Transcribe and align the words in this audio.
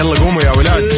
يلا 0.00 0.20
قوموا 0.20 0.42
يا 0.42 0.50
ولاد. 0.50 0.92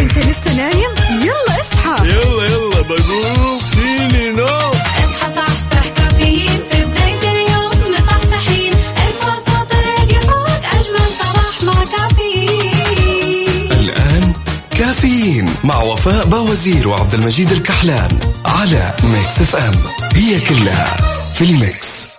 انت 0.00 0.18
لسه 0.18 0.56
نايم؟ 0.56 0.90
يلا 1.22 1.60
اصحى. 1.60 2.08
يلا 2.08 2.44
يلا 2.44 2.80
بقوم 2.80 3.58
فيني 3.58 4.30
نوم. 4.30 4.44
اصحى 4.44 5.34
صحصح 5.36 5.88
كافيين. 5.96 6.60
في 6.70 6.84
بداية 6.84 7.30
اليوم 7.30 7.70
مصحصحين. 7.94 8.72
ارفع 8.74 9.34
صوت 9.36 9.72
الراديو 9.72 10.20
فوق 10.20 10.48
أجمل 10.48 11.08
صباح 11.20 11.62
مع 11.62 11.84
كافيين. 11.84 13.72
الآن 13.72 14.32
كافيين 14.78 15.48
مع 15.64 15.82
وفاء 15.82 16.26
بوازير 16.26 16.88
وعبد 16.88 17.14
المجيد 17.14 17.52
الكحلان 17.52 18.18
على 18.46 18.94
ميكس 19.02 19.40
اف 19.40 19.56
ام. 19.56 19.74
هي 20.14 20.40
كلها 20.40 20.96
في 21.34 21.44
الميكس. 21.44 22.15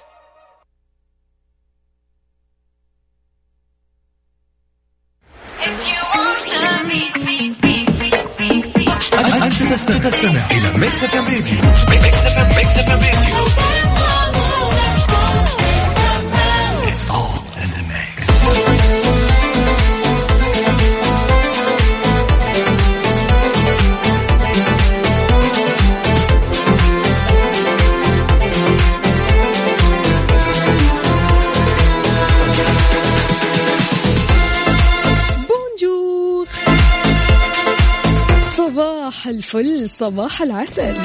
صباح 40.08 40.42
العسل. 40.42 40.96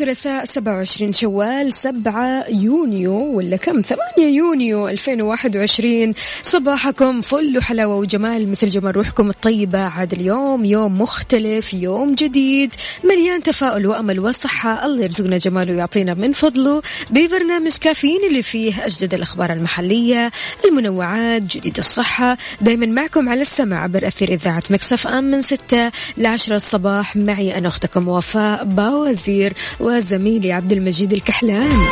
الثلاثاء 0.00 0.44
27 0.44 1.12
شوال 1.12 1.72
7 1.72 2.44
يونيو 2.48 3.36
ولا 3.36 3.56
كم؟ 3.56 3.82
8 3.82 4.00
يونيو 4.18 4.88
2021 4.88 6.14
صباحكم 6.42 7.20
فل 7.20 7.58
وحلاوة 7.58 7.94
وجمال 7.94 8.50
مثل 8.50 8.68
جمال 8.68 8.96
روحكم 8.96 9.30
الطيبة. 9.30 9.78
عاد 9.78 10.12
اليوم 10.12 10.64
يوم 10.64 11.00
مختلف 11.00 11.74
يوم 11.74 12.14
جديد. 12.14 12.74
مليان 13.04 13.42
تفاؤل 13.42 13.86
وأمل 13.86 14.20
وصحة. 14.20 14.86
الله 14.86 15.04
يرزقنا 15.04 15.36
جماله 15.36 15.74
ويعطينا 15.74 16.14
من 16.14 16.32
فضله. 16.32 16.82
ببرنامج 17.10 17.76
كافيين 17.76 18.20
اللي 18.28 18.42
فيه 18.42 18.86
أجدد 18.86 19.14
الأخبار 19.14 19.52
المحلية 19.52 20.30
المنوعات 20.64 21.42
جديد 21.42 21.78
الصحة. 21.78 22.36
دايما 22.60 22.86
معكم 22.86 23.28
على 23.28 23.40
السمع 23.40 23.82
عبر 23.82 24.06
أثير 24.06 24.32
إذاعة 24.32 24.62
مكسف 24.70 25.06
أم 25.06 25.24
من 25.24 25.40
6 25.40 25.90
ل 26.16 26.26
10 26.26 26.56
الصباح. 26.56 27.16
معي 27.16 27.58
أنا 27.58 27.68
أختكم 27.68 28.08
وفاء 28.08 28.64
باوزير. 28.64 29.52
وزميلي 29.88 30.52
عبد 30.52 30.72
المجيد 30.72 31.12
الكحلان. 31.12 31.82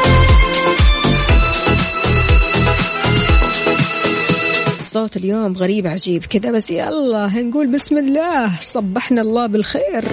الصوت 4.81 5.17
اليوم 5.17 5.53
غريب 5.53 5.87
عجيب 5.87 6.25
كذا 6.25 6.51
بس 6.51 6.71
يلا 6.71 7.27
هنقول 7.27 7.67
بسم 7.73 7.99
الله 7.99 8.51
صبحنا 8.61 9.21
الله 9.21 9.47
بالخير. 9.47 10.05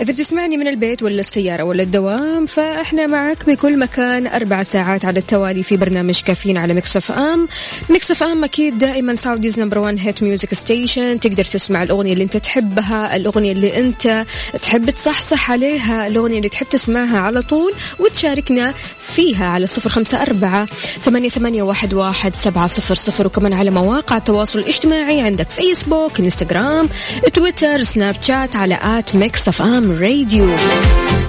إذا 0.00 0.12
بتسمعني 0.12 0.56
من 0.56 0.68
البيت 0.68 1.02
ولا 1.02 1.20
السيارة 1.20 1.62
ولا 1.62 1.82
الدوام 1.82 2.46
فإحنا 2.46 3.06
معك 3.06 3.46
بكل 3.46 3.78
مكان 3.78 4.26
أربع 4.26 4.62
ساعات 4.62 5.04
على 5.04 5.18
التوالي 5.18 5.62
في 5.62 5.76
برنامج 5.76 6.20
كافيين 6.20 6.58
على 6.58 6.74
ميكس 6.74 7.04
اف 7.04 7.12
ام. 7.12 7.48
ميكس 7.90 8.16
اف 8.16 8.22
ام 8.22 8.44
أكيد 8.44 8.78
دائما 8.78 9.14
Saudi's 9.14 9.60
number 9.60 9.78
one 9.78 9.98
hit 9.98 10.22
music 10.22 10.54
station 10.54 11.20
تقدر 11.20 11.44
تسمع 11.44 11.82
الأغنية 11.82 12.12
اللي 12.12 12.24
أنت 12.24 12.36
تحبها 12.36 13.16
الأغنية 13.16 13.52
اللي 13.52 13.78
أنت 13.78 14.26
تحب 14.62 14.90
تصحصح 14.90 15.50
عليها 15.50 16.06
الأغنية 16.06 16.36
اللي 16.36 16.48
تحب 16.48 16.66
تسمعها 16.70 17.18
على 17.18 17.42
طول 17.42 17.72
وتشاركنا 17.98 18.74
فيها 19.02 19.46
على 19.46 19.66
صفر 19.66 19.90
خمسة 19.90 20.22
أربعة 20.22 20.64
ثمانية, 21.00 21.28
ثمانية 21.28 21.62
واحد, 21.62 21.94
واحد 21.94 22.36
سبعة 22.36 22.66
صفر 22.66 22.94
صفر. 22.94 23.26
وكمان 23.26 23.52
على 23.52 23.70
مواقع 23.70 24.16
التواصل 24.16 24.58
الاجتماعي 24.58 25.20
عندك 25.20 25.50
فيسبوك 25.50 26.20
انستغرام 26.20 26.88
تويتر 27.34 27.84
سناب 27.84 28.22
شات 28.22 28.56
على 28.56 28.78
at 28.82 29.16
Mix 29.16 29.48
FM 29.48 29.62
Radio 29.90 30.56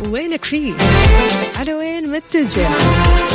وينك 0.10 0.46
فيه؟ 0.46 0.74
على 1.56 1.74
وين 1.74 2.12
متجه 2.12 2.70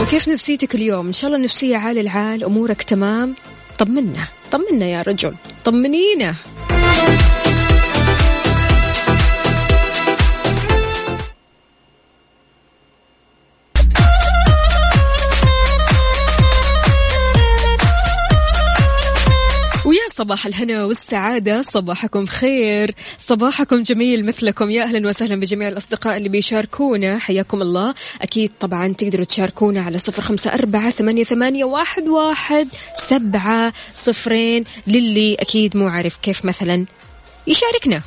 وكيف 0.02 0.28
نفسيتك 0.28 0.74
اليوم؟ 0.74 1.06
إن 1.06 1.12
شاء 1.12 1.30
الله 1.30 1.44
نفسية 1.44 1.76
عال 1.76 1.98
العال 1.98 2.44
أمورك 2.44 2.82
تمام. 2.82 3.34
طمنا 3.78 4.28
طمنا 4.52 4.86
يا 4.86 5.02
رجل. 5.02 5.34
طمنينا. 5.64 6.34
ويا 19.86 20.06
صباح 20.12 20.46
الهنا 20.46 20.84
والسعادة 20.84 21.62
صباحكم 21.62 22.26
خير. 22.26 22.94
صباحكم 23.18 23.82
جميل 23.82 24.26
مثلكم. 24.26 24.70
يا 24.70 24.82
أهلا 24.82 25.08
وسهلا 25.08 25.40
بجميع 25.40 25.68
الأصدقاء 25.68 26.16
اللي 26.16 26.28
بيشاركونا. 26.28 27.18
حياكم 27.18 27.62
الله. 27.62 27.94
أكيد 28.22 28.52
طبعا 28.60 28.92
تقدروا 28.92 29.24
تشاركونا 29.24 29.82
على 29.82 29.98
صفر 29.98 30.22
خمسة 30.22 30.54
أربعة 30.54 30.90
ثمانية, 30.90 31.24
ثمانية 31.24 31.64
واحد, 31.64 32.08
واحد 32.08 32.68
سبعة 33.08 33.72
صفرين 33.94 34.64
للي 34.86 35.34
أكيد 35.34 35.76
مو 35.76 35.88
عارف 35.88 36.16
كيف 36.16 36.44
مثلا 36.44 36.86
يشاركنا. 37.46 38.02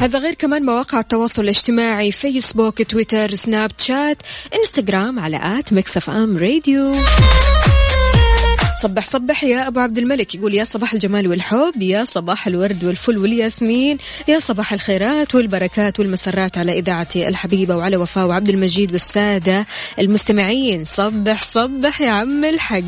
هذا 0.00 0.18
غير 0.18 0.34
كمان 0.34 0.64
مواقع 0.64 1.00
التواصل 1.00 1.42
الاجتماعي 1.42 2.12
فيسبوك 2.12 2.82
تويتر 2.82 3.34
سناب 3.34 3.70
شات 3.78 4.18
انستغرام 4.54 5.18
على 5.18 5.58
at 5.58 5.72
Mix 5.72 6.08
FM 6.08 6.38
Radio 6.38 6.92
صبح 8.82 9.04
صبح 9.04 9.44
يا 9.44 9.68
أبو 9.68 9.80
عبد 9.80 9.98
الملك. 9.98 10.34
يقول 10.34 10.54
يا 10.54 10.64
صباح 10.64 10.92
الجمال 10.92 11.28
والحب 11.28 11.82
يا 11.82 12.04
صباح 12.04 12.46
الورد 12.46 12.84
والفل 12.84 13.18
والياسمين 13.18 13.98
يا 14.28 14.38
صباح 14.38 14.72
الخيرات 14.72 15.34
والبركات 15.34 16.00
والمسرات 16.00 16.58
على 16.58 16.78
اذاعتي 16.78 17.28
الحبيبة 17.28 17.76
وعلى 17.76 17.96
وفاء 17.96 18.26
وعبد 18.26 18.48
المجيد 18.48 18.92
والسادة 18.92 19.66
المستمعين. 19.98 20.84
صبح 20.84 21.42
صبح 21.42 22.00
يا 22.00 22.10
عم 22.10 22.44
الحج. 22.44 22.82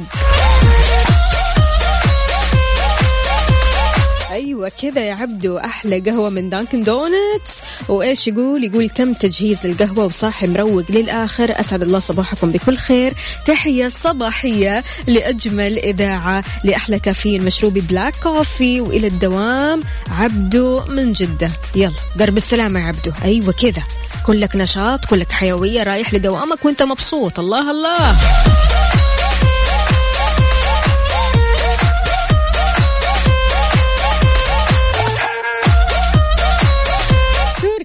أيوه 4.31 4.73
كذا 4.83 5.01
يا 5.01 5.15
عبدو 5.15 5.59
أحلى 5.59 6.01
قهوة 6.01 6.31
من 6.31 6.51
دانكن 6.51 6.83
دونتس. 6.83 7.55
وإيش 7.89 8.29
يقول؟ 8.29 8.65
يقول 8.65 8.89
تم 8.89 9.13
تجهيز 9.13 9.67
القهوة 9.67 10.07
وصاحي 10.07 10.47
مروق 10.47 10.85
للآخر. 10.91 11.61
أسعد 11.61 11.83
الله 11.83 11.99
صباحكم 11.99 12.51
بكل 12.51 12.77
خير. 12.77 13.15
تحية 13.47 13.89
صباحية 13.89 14.85
لأجمل 15.07 15.79
إذاعة 15.79 16.45
لأحلى 16.65 16.99
كافيين 16.99 17.45
مشروبي 17.45 17.81
بلاك 17.81 18.15
كوفي 18.23 18.81
وإلى 18.81 19.07
الدوام 19.07 19.83
عبدو 20.11 20.83
من 20.89 21.13
جدة. 21.13 21.49
يلا 21.75 21.93
درب 22.17 22.37
السلامة 22.37 22.81
يا 22.81 22.87
عبدو. 22.87 23.13
أيوه 23.25 23.53
كذا. 23.53 23.83
كلك 24.27 24.57
نشاط 24.57 25.05
كلك 25.05 25.33
حيوية 25.33 25.83
رايح 25.83 26.15
لدوامك 26.15 26.65
وأنت 26.65 26.83
مبسوط. 26.83 27.39
الله 27.39 27.71
الله. 27.71 28.17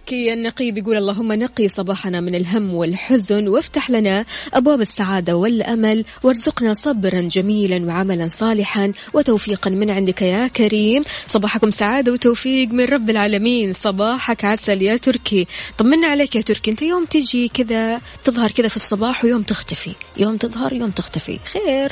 تركي 0.06 0.34
النقيب 0.34 0.78
يقول 0.78 0.98
اللهم 0.98 1.34
نقي 1.34 1.68
صباحنا 1.68 2.22
من 2.22 2.36
الهم 2.36 2.74
والحزن 2.74 3.48
وافتح 3.48 3.90
لنا 3.90 4.26
أبواب 4.54 4.82
السعادة 4.82 5.36
والأمل 5.36 6.06
وارزقنا 6.24 6.74
صبرا 6.74 7.22
جميلا 7.22 7.86
وعملا 7.86 8.28
صالحا 8.28 8.94
وتوفيقا 9.14 9.70
من 9.70 9.92
عندك 9.92 10.22
يا 10.22 10.48
كريم. 10.48 11.04
صباحكم 11.26 11.72
سعادة 11.72 12.12
وتوفيق 12.12 12.70
من 12.70 12.86
رب 12.86 13.10
العالمين. 13.10 13.74
صباحك 13.74 14.46
عسل 14.46 14.82
يا 14.82 14.98
تركي. 14.98 15.48
طمنا 15.78 16.08
عليك 16.08 16.36
يا 16.36 16.42
تركي. 16.42 16.72
أنت 16.72 16.82
يوم 16.82 17.06
تجي 17.06 17.48
كذا 17.48 18.02
تظهر 18.24 18.52
كذا 18.52 18.68
في 18.68 18.76
الصباح 18.76 19.26
ويوم 19.26 19.42
تختفي. 19.42 19.92
يوم 20.18 20.38
تظهر 20.38 20.74
يوم 20.74 20.90
تختفي. 20.90 21.40
خير. 21.54 21.92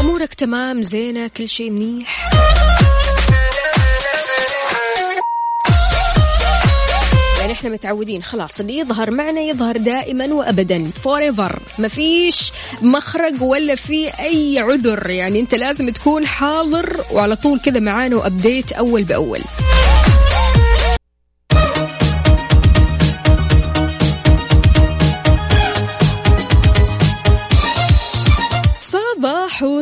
أمورك 0.00 0.34
تمام 0.34 0.82
زينة 0.82 1.28
كل 1.28 1.48
شيء 1.48 1.70
منيح. 1.70 2.30
إحنا 7.58 7.70
متعودين. 7.70 8.22
خلاص 8.22 8.60
اللي 8.60 8.78
يظهر 8.78 9.10
معنا 9.10 9.40
يظهر 9.40 9.76
دائما 9.76 10.26
وابدا. 10.34 10.90
forever 11.04 11.58
ما 11.78 11.88
فيش 11.88 12.52
مخرج 12.82 13.42
ولا 13.42 13.74
في 13.74 14.08
أي 14.08 14.58
عذر. 14.58 15.10
يعني 15.10 15.40
أنت 15.40 15.54
لازم 15.54 15.88
تكون 15.88 16.26
حاضر 16.26 17.04
وعلى 17.12 17.36
طول 17.36 17.60
كذا 17.60 17.80
معانا 17.80 18.16
و 18.16 18.24
update 18.24 18.72
أول 18.72 19.04
بأول. 19.04 19.40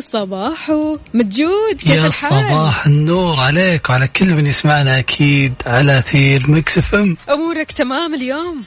صباحو 0.00 0.99
مجود 1.14 1.76
كيف 1.78 1.88
يا 1.94 2.06
الحال؟ 2.06 2.31
صباح 2.31 2.87
النور 2.87 3.40
عليك 3.40 3.90
وعلى 3.90 4.08
كل 4.08 4.34
من 4.34 4.46
يسمعنا 4.46 4.99
أكيد 4.99 5.55
على 5.67 5.99
أثير 5.99 6.50
Mix 6.50 6.78
FM. 6.78 7.17
أمورك 7.31 7.73
تمام 7.73 8.14
اليوم؟ 8.14 8.62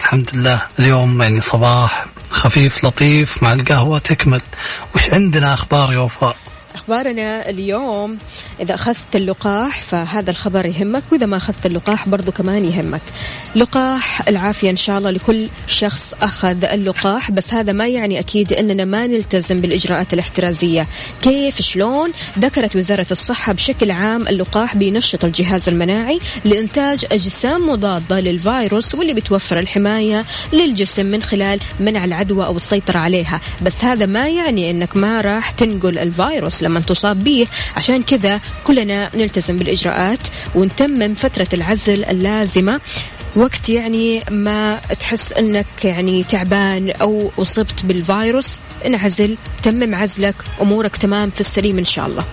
الحمد 0.00 0.30
لله. 0.34 0.62
اليوم 0.78 1.22
يعني 1.22 1.40
صباح 1.40 2.06
خفيف 2.30 2.84
لطيف 2.84 3.42
مع 3.42 3.52
القهوة 3.52 3.98
تكمل. 3.98 4.40
وش 4.94 5.10
عندنا 5.12 5.54
أخبار 5.54 5.92
يا 5.92 5.98
وفاء؟ 5.98 6.36
أخبارنا 6.82 7.50
اليوم 7.50 8.18
إذا 8.60 8.74
أخذت 8.74 9.16
اللقاح 9.16 9.80
فهذا 9.80 10.30
الخبر 10.30 10.66
يهمك 10.66 11.02
وإذا 11.12 11.26
ما 11.26 11.36
أخذت 11.36 11.66
اللقاح 11.66 12.08
برضو 12.08 12.32
كمان 12.32 12.64
يهمك. 12.64 13.00
لقاح 13.56 14.28
العافية 14.28 14.70
إن 14.70 14.76
شاء 14.76 14.98
الله 14.98 15.10
لكل 15.10 15.48
شخص 15.66 16.14
أخذ 16.22 16.64
اللقاح 16.64 17.30
بس 17.30 17.54
هذا 17.54 17.72
ما 17.72 17.86
يعني 17.86 18.20
أكيد 18.20 18.52
إننا 18.52 18.84
ما 18.84 19.06
نلتزم 19.06 19.60
بالإجراءات 19.60 20.14
الاحترازية. 20.14 20.86
كيف؟ 21.22 21.62
شلون؟ 21.62 22.12
ذكرت 22.38 22.76
وزارة 22.76 23.06
الصحة 23.10 23.52
بشكل 23.52 23.90
عام 23.90 24.28
اللقاح 24.28 24.76
بينشط 24.76 25.24
الجهاز 25.24 25.68
المناعي 25.68 26.18
لإنتاج 26.44 27.06
أجسام 27.12 27.68
مضادة 27.68 28.20
للفيروس 28.20 28.94
واللي 28.94 29.14
بتوفر 29.14 29.58
الحماية 29.58 30.24
للجسم 30.52 31.06
من 31.06 31.22
خلال 31.22 31.60
منع 31.80 32.04
العدوى 32.04 32.46
أو 32.46 32.56
السيطرة 32.56 32.98
عليها. 32.98 33.40
بس 33.62 33.84
هذا 33.84 34.06
ما 34.06 34.28
يعني 34.28 34.70
إنك 34.70 34.96
ما 34.96 35.20
راح 35.20 35.50
تنقل 35.50 35.98
الفيروس 35.98 36.62
لما 36.62 36.71
تصاب 36.80 37.24
به. 37.24 37.46
عشان 37.76 38.02
كذا 38.02 38.40
كلنا 38.64 39.16
نلتزم 39.16 39.58
بالإجراءات 39.58 40.18
ونتمم 40.54 41.14
فترة 41.14 41.48
العزل 41.52 42.04
اللازمة. 42.04 42.80
وقت 43.36 43.68
يعني 43.68 44.22
ما 44.30 44.78
تحس 45.00 45.32
إنك 45.32 45.84
يعني 45.84 46.24
تعبان 46.24 46.90
أو 46.90 47.30
أصبت 47.38 47.84
بالفيروس 47.84 48.58
انعزل 48.86 49.36
تمم 49.62 49.94
عزلك 49.94 50.34
أمورك 50.62 50.96
تمام 50.96 51.30
في 51.30 51.40
السليم 51.40 51.78
إن 51.78 51.84
شاء 51.84 52.06
الله. 52.06 52.24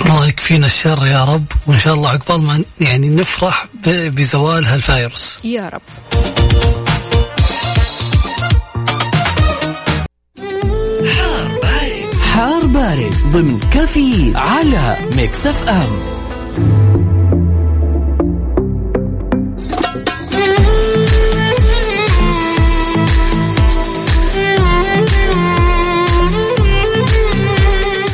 الله 0.00 0.26
يكفينا 0.26 0.66
الشر 0.66 1.06
يا 1.06 1.24
رب 1.24 1.44
وإن 1.66 1.78
شاء 1.78 1.94
الله 1.94 2.08
عقبال 2.08 2.42
ما 2.42 2.64
يعني 2.80 3.10
نفرح 3.10 3.66
بزوال 3.86 4.64
هالفيروس. 4.64 5.38
يا 5.44 5.68
رب. 5.68 5.82
حار 12.34 12.66
بارد 12.66 13.14
ضمن 13.32 13.60
كافيين 13.60 14.32
على 14.34 14.96
Mix 15.16 15.46
FM. 15.46 15.88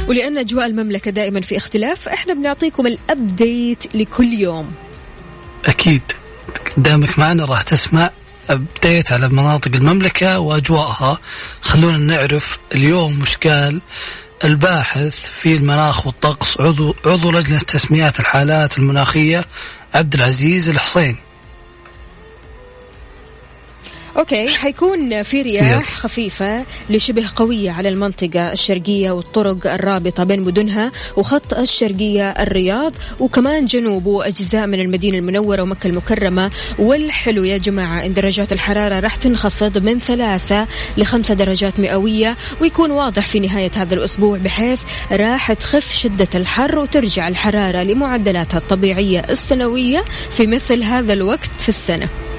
ولأن 0.09 0.39
أجواء 0.39 0.67
المملكة 0.67 1.11
دائما 1.11 1.41
في 1.41 1.57
اختلاف 1.57 2.09
إحنا 2.09 2.35
بنعطيكم 2.35 2.87
ال 2.87 3.02
update 3.02 3.97
لكل 3.97 4.33
يوم. 4.33 4.73
أكيد. 5.65 6.03
قدامك 6.77 7.19
معنا 7.19 7.45
راح 7.45 7.63
تسمع 7.63 8.11
update 8.55 9.13
على 9.13 9.29
مناطق 9.29 9.71
المملكة 9.75 10.39
وأجواءها. 10.39 11.19
خلونا 11.61 11.97
نعرف 11.99 12.59
اليوم 12.75 13.23
وش 13.23 13.37
قال 13.37 13.81
الباحث 14.45 15.17
في 15.31 15.57
المناخ 15.57 16.07
والطقس 16.07 16.61
عضو 16.61 16.95
عضو 17.07 17.31
لجنة 17.31 17.59
تسميات 17.59 18.21
الحالات 18.21 18.79
المناخية 18.79 19.45
عبد 19.95 20.15
العزيز 20.15 20.69
الحصين. 20.69 21.17
okay 24.19 24.49
حيكون 24.49 25.23
في 25.23 25.43
رياح 25.43 25.95
خفيفة 25.95 26.65
لشبه 26.91 27.25
قوية 27.37 27.71
على 27.71 27.89
المنطقة 27.89 28.53
الشرقية 28.53 29.11
والطرق 29.11 29.67
الرابطة 29.67 30.25
بين 30.25 30.41
مدنها 30.41 30.93
وخط 31.17 31.55
الشرقية 31.55 32.31
الرياض 32.31 32.93
وكمان 33.21 33.67
جنوب 33.67 34.07
وأجزاء 34.07 34.67
من 34.67 34.81
المدينة 34.81 35.19
المنورة 35.19 35.63
ومكة 35.63 35.87
المكرمة. 35.87 36.51
والحلو 36.79 37.45
يا 37.45 37.59
جماعة 37.59 38.07
إن 38.07 38.15
درجات 38.15 38.53
الحرارة 38.53 39.01
راح 39.01 39.17
تنخفض 39.17 39.79
من 39.79 39.99
ثلاثة 39.99 40.67
لخمسة 40.97 41.35
درجات 41.35 41.81
مئوية 41.81 42.37
ويكون 42.61 42.91
واضح 42.91 43.27
في 43.27 43.39
نهاية 43.41 43.71
هذا 43.77 43.95
الأسبوع 43.95 44.39
بحيث 44.39 44.83
راح 45.13 45.53
تخف 45.53 45.95
شدة 45.95 46.29
الحر 46.35 46.79
وترجع 46.79 47.29
الحرارة 47.29 47.83
لمعدلاتها 47.83 48.59
الطبيعية 48.59 49.27
السنوية 49.31 50.05
في 50.37 50.47
مثل 50.47 50.83
هذا 50.83 51.13
الوقت 51.13 51.51
في 51.59 51.69
السنة. 51.69 52.30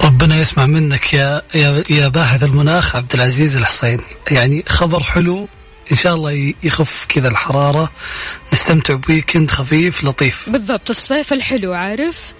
ربنا 0.00 0.36
يسمع 0.36 0.66
منك 0.66 1.14
يا 1.14 1.42
يا, 1.54 1.82
يا 1.90 2.08
باحث 2.08 2.42
المناخ 2.42 2.96
عبد 2.96 3.14
العزيز 3.14 3.56
الحصين 3.56 4.00
يعني 4.30 4.64
خبر 4.68 5.02
حلو 5.02 5.48
إن 5.92 5.96
شاء 5.96 6.14
الله 6.14 6.54
يخف 6.62 7.06
كذا 7.08 7.28
الحرارة. 7.28 7.90
نستمتع 8.52 8.94
بويكند 8.94 9.50
خفيف 9.50 10.04
لطيف. 10.04 10.48
بالضبط 10.48 10.90
الصيف 10.90 11.32
الحلو 11.32 11.72
عارف؟ 11.72 12.32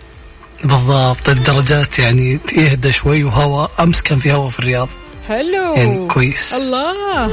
بالضبط 0.65 1.29
الدرجات 1.29 1.99
يعني 1.99 2.39
يهدى 2.53 2.93
شوي 2.93 3.25
وهواء 3.25 3.71
أمس 3.81 4.03
كان 4.03 4.19
في 4.19 4.33
هواء 4.33 4.49
في 4.49 4.59
الرياض. 4.59 4.89
حلو. 5.29 5.75
يعني 5.75 6.09
كويس. 6.09 6.55
الله. 6.55 7.31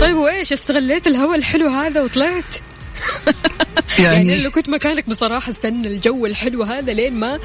طيب 0.00 0.16
وإيش؟ 0.16 0.52
استغليت 0.52 1.06
الهواء 1.06 1.36
الحلو 1.36 1.68
هذا 1.68 2.02
وطلعت؟ 2.02 2.54
يعني, 3.98 4.28
يعني 4.28 4.38
لو 4.38 4.50
كنت 4.50 4.68
مكانك 4.68 5.08
بصراحة 5.08 5.50
استنى 5.50 5.88
الجو 5.88 6.26
الحلو 6.26 6.62
هذا 6.62 6.92
لين 6.92 7.14
ما 7.14 7.38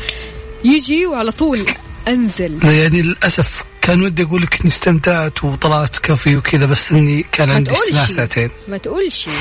يجي 0.63 1.05
وعلى 1.05 1.31
طول. 1.31 1.65
أنزل. 2.07 2.59
يعني 2.63 3.01
للأسف 3.01 3.63
كان 3.81 4.01
ودي 4.01 4.23
أقول 4.23 4.41
لك 4.41 4.59
إني 4.61 4.69
استمتعت 4.69 5.43
وطلعت 5.43 5.97
كافي 5.97 6.35
وكذا 6.35 6.65
بس 6.65 6.91
إني 6.91 7.25
كان 7.31 7.51
عندي 7.51 7.71
اجتماع. 7.71 8.05
ساعتين. 8.05 8.49
ما 8.67 8.77
تقول 8.77 9.11
شيء 9.11 9.33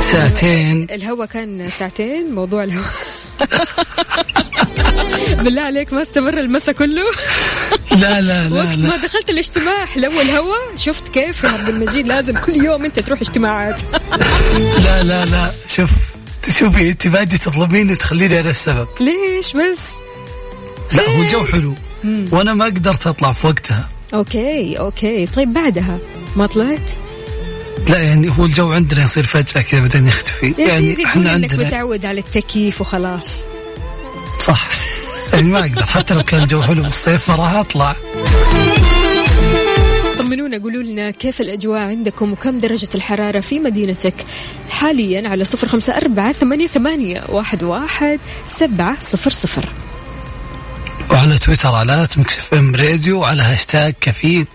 ساعتين. 0.00 0.86
الهوا 0.90 1.24
كان 1.26 1.70
ساعتين 1.78 2.34
موضوع 2.34 2.64
الهوا. 2.64 2.84
بالله 5.42 5.62
عليك 5.62 5.92
ما 5.92 6.02
استمر 6.02 6.38
المساء 6.40 6.74
كله؟ 6.74 7.02
لا 8.00 8.20
لا 8.20 8.48
لا, 8.48 8.54
وقت 8.54 8.78
ما. 8.78 8.96
دخلت 8.96 9.30
الاجتماع 9.30 9.84
لو 9.96 10.20
الهوا 10.20 10.76
شفت 10.76 11.08
كيف 11.08 11.44
يا 11.44 11.48
عبد 11.48 11.68
المجيد 11.68 12.08
لازم 12.08 12.38
كل 12.38 12.56
يوم 12.64 12.84
أنت 12.84 12.98
تروح 13.00 13.20
اجتماعات. 13.20 13.82
لا 14.84 15.02
لا 15.02 15.24
لا. 15.24 15.52
شوف 15.68 15.90
شوفي 16.58 16.88
أنت 16.90 17.06
بادي 17.06 17.38
تظلميني 17.38 17.92
وتخليني 17.92 18.40
أنا 18.40 18.50
السبب. 18.50 18.88
ليش 19.00 19.52
بس؟ 19.56 19.80
لا 20.92 21.08
هو 21.08 21.22
الجو 21.22 21.44
حلو. 21.44 21.74
وأنا 22.32 22.54
ما 22.54 22.64
قدرت 22.64 23.06
أطلع 23.06 23.32
في 23.32 23.46
وقتها. 23.46 23.88
okay 24.14 24.78
okay. 24.78 25.26
طيب 25.26 25.52
بعدها 25.52 25.98
ما 26.36 26.46
طلعت؟ 26.46 26.90
لا 27.88 27.98
يعني 28.02 28.32
هو 28.38 28.44
الجو 28.44 28.72
عندنا 28.72 29.04
يصير 29.04 29.24
فجأة 29.24 29.62
كذا 29.62 29.80
بعدين 29.80 30.08
يختفي. 30.08 30.54
يعني 30.58 31.04
إحنا 31.04 31.36
إنك 31.36 31.52
عندنا. 31.52 31.68
متعود 31.68 32.06
على 32.06 32.20
التكييف 32.20 32.80
وخلاص. 32.80 33.42
صح. 34.40 34.68
يعني 35.32 35.48
ما 35.48 35.58
أقدر 35.58 35.86
حتى 35.86 36.14
لو 36.14 36.22
كان 36.22 36.42
الجو 36.42 36.62
حلو 36.62 36.82
بالصيف 36.82 37.30
ما 37.30 37.36
راح 37.36 37.54
أطلع. 37.54 37.96
طمنونا 40.18 40.58
قولوا 40.58 40.82
لنا 40.82 41.10
كيف 41.10 41.40
الأجواء 41.40 41.80
عندكم 41.80 42.32
وكم 42.32 42.58
درجة 42.58 42.88
الحرارة 42.94 43.40
في 43.40 43.58
مدينتك؟ 43.58 44.14
حاليا 44.70 45.28
على 45.28 45.44
صفر 45.44 45.68
خمسة 45.68 45.96
أربعة 45.96 46.32
ثمانية, 46.32 46.66
ثمانية 46.66 47.24
واحد, 47.28 47.62
واحد 47.62 48.20
سبعة 48.44 48.96
صفر 49.00 49.30
صفر. 49.30 49.68
وعلى 51.14 51.38
تويتر 51.38 51.74
على 51.74 52.08
Mix 52.16 52.38
FM 52.38 52.74
Radio 52.74 53.20
وعلى 53.20 53.42
هاشتاج 53.42 53.94
كفيد 54.00 54.46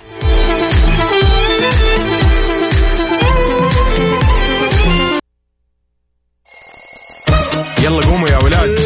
يلا 7.83 8.05
قوموا 8.05 8.29
يا 8.29 8.37
ولاد. 8.37 8.78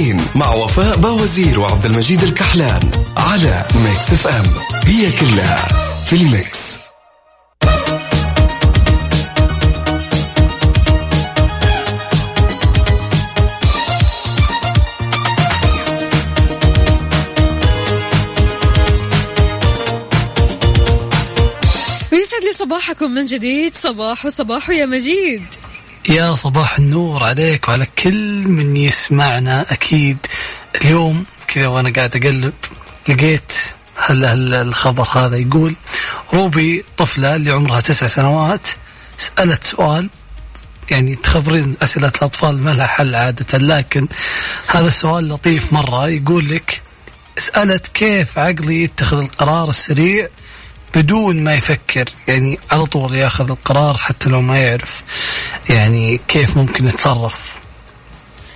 كافيين 0.00 0.20
مع 0.34 0.54
وفاء 0.54 0.96
بوازير 0.96 1.60
وعبد 1.60 1.86
المجيد 1.86 2.22
الكحلان 2.22 2.90
على 3.16 3.64
Mix 3.74 4.12
FM. 4.12 4.46
هي 4.84 5.12
كلها 5.12 5.68
في 6.04 6.16
ال 6.16 6.28
mix. 6.28 6.78
ويسعد 22.12 22.42
لي 22.44 22.52
صباحكم 22.52 23.10
من 23.10 23.24
جديد. 23.24 23.76
صباح 23.76 24.26
وصباح 24.26 24.70
يا 24.70 24.86
مجيد. 24.86 25.42
يا 26.08 26.34
صباح 26.34 26.78
النور 26.78 27.24
عليك 27.24 27.68
وعلى 27.68 27.86
كل 27.86 28.48
من 28.48 28.76
يسمعنا 28.76 29.72
أكيد. 29.72 30.18
اليوم 30.74 31.24
كذا 31.48 31.66
وأنا 31.66 31.92
قاعد 31.92 32.16
أقلب 32.16 32.52
لقيت 33.08 33.52
هل 33.96 34.24
الخبر 34.54 35.08
هذا 35.12 35.36
يقول 35.36 35.74
روبي 36.34 36.84
طفلة 36.96 37.36
اللي 37.36 37.50
عمرها 37.50 37.80
تسع 37.80 38.06
سنوات 38.06 38.66
سألت 39.18 39.64
سؤال 39.64 40.08
يعني 40.90 41.14
تخبرين 41.16 41.74
أسئلة 41.82 42.12
الأطفال 42.18 42.62
ما 42.62 42.70
لها 42.70 42.86
حل 42.86 43.14
عادة 43.14 43.58
لكن 43.58 44.08
هذا 44.66 44.88
السؤال 44.88 45.28
لطيف 45.28 45.72
مرة 45.72 46.08
يقول 46.08 46.50
لك 46.50 46.82
سألت 47.38 47.86
كيف 47.86 48.38
عقلي 48.38 48.82
يتخذ 48.82 49.18
القرار 49.18 49.68
السريع 49.68 50.28
بدون 50.94 51.44
ما 51.44 51.54
يفكر 51.54 52.04
يعني 52.28 52.58
على 52.70 52.86
طول 52.86 53.14
ياخذ 53.16 53.50
القرار 53.50 53.96
حتى 53.98 54.28
لو 54.28 54.40
ما 54.42 54.58
يعرف 54.58 55.02
يعني 55.70 56.20
كيف 56.28 56.56
ممكن 56.56 56.86
يتصرف. 56.86 57.54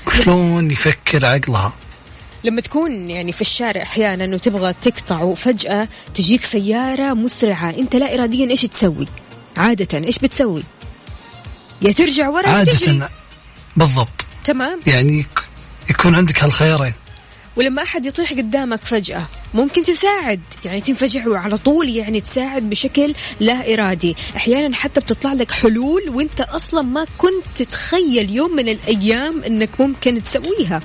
وشلون 0.07 0.71
يفكر 0.71 1.27
عقلها. 1.27 1.73
لما 2.45 2.61
تكون 2.61 3.11
يعني 3.11 3.33
في 3.33 3.41
الشارع 3.41 3.83
أحيانا 3.83 4.35
وتبغى 4.35 4.75
تقطع 4.83 5.21
وفجأة 5.21 5.89
تجيك 6.15 6.45
سيارة 6.45 7.15
مسرعة 7.15 7.71
أنت 7.71 7.97
لا 7.97 8.15
اراديا 8.15 8.51
إيش 8.51 8.61
تسوي؟ 8.63 9.07
عادة 9.57 9.99
إيش 10.07 10.19
بتسوي؟ 10.19 10.63
يا 11.83 11.93
ترجع 11.93 12.29
ورا. 12.29 12.49
عادة 12.49 13.09
بالضبط. 13.77 14.27
تمام. 14.45 14.81
يعني 14.87 15.19
يك- 15.21 15.45
يكون 15.91 16.15
عندك 16.15 16.45
هالخيارين. 16.45 16.93
ولما 17.57 17.83
أحد 17.83 18.07
يطيح 18.07 18.33
قدامك 18.33 18.81
فجأة 18.81 19.27
ممكن 19.55 19.83
تساعد. 19.83 20.41
يعني 20.65 20.81
تنفجع 20.81 21.29
وعلى 21.29 21.59
طول 21.59 21.89
يعني 21.89 22.21
تساعد 22.21 22.71
بشكل 22.71 23.15
لا 23.41 23.75
إرادي. 23.75 24.17
أحيانا 24.37 24.77
حتى 24.77 25.01
بتطلع 25.01 25.33
لك 25.33 25.51
حلول 25.51 26.03
وأنت 26.09 26.41
أصلا 26.41 26.83
ما 26.83 27.07
كنت 27.19 27.45
تتخيل 27.55 28.31
يوم 28.31 28.57
من 28.57 28.69
الأيام 28.69 29.43
إنك 29.43 29.81
ممكن 29.81 30.23
تسويها. 30.23 30.81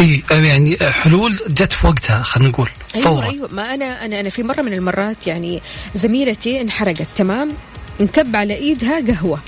إي 0.00 0.22
يعني 0.30 0.76
حلول 0.76 1.38
جت 1.48 1.72
في 1.72 1.86
وقتها 1.86 2.22
خلينا 2.22 2.50
نقول. 2.50 2.68
أيوه 2.94 3.06
فورا. 3.06 3.30
أيوه. 3.30 3.48
ما 3.52 3.74
أنا 3.74 4.04
أنا 4.04 4.20
أنا 4.20 4.28
في 4.28 4.42
مرة 4.42 4.62
من 4.62 4.72
المرات 4.72 5.26
يعني 5.26 5.62
زميلتي 5.94 6.60
انحرقت 6.60 7.06
تمام؟ 7.16 7.52
انكب 8.00 8.36
على 8.36 8.54
إيدها 8.54 9.00
قهوة. 9.00 9.40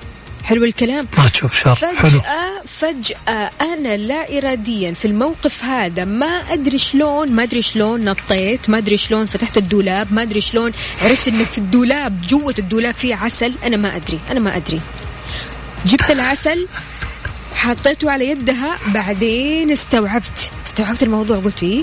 حلو 0.45 0.65
الكلام. 0.65 1.07
ما 1.19 1.29
تشوف 1.29 1.59
شر. 1.59 1.75
حلو. 1.75 1.95
فجأة 1.95 2.63
فجأة 2.79 3.51
أنا 3.61 3.97
لا 3.97 4.39
إراديا 4.39 4.93
في 4.93 5.05
الموقف 5.05 5.65
هذا 5.65 6.05
ما 6.05 6.27
أدري 6.27 6.79
شلون 6.79 7.33
ما 7.33 7.43
أدري 7.43 7.63
شلون 7.63 8.05
نطيت 8.05 8.71
ما 8.71 8.79
أدري 8.79 8.97
شلون 8.97 9.27
فتحت 9.27 9.57
الدولاب 9.57 10.13
ما 10.13 10.23
أدري 10.23 10.41
شلون 10.41 10.73
عرفت 11.03 11.29
إنك 11.29 11.47
في 11.47 11.59
الدولاب 11.59 12.23
جوة 12.29 12.55
الدولاب 12.59 12.95
فيه 12.95 13.15
عسل 13.15 13.53
أنا 13.65 13.77
ما 13.77 13.97
أدري 13.97 14.19
أنا 14.31 14.41
ما 14.41 14.57
أدري. 14.57 14.81
جبت 15.87 16.11
العسل 16.11 16.69
حطيته 17.55 18.11
على 18.11 18.29
يدها 18.29 18.79
بعدين 18.87 19.71
استوعبت. 19.71 20.51
استوعبت 20.67 21.03
الموضوع 21.03 21.37
قلت 21.37 21.63
إيه؟ 21.63 21.83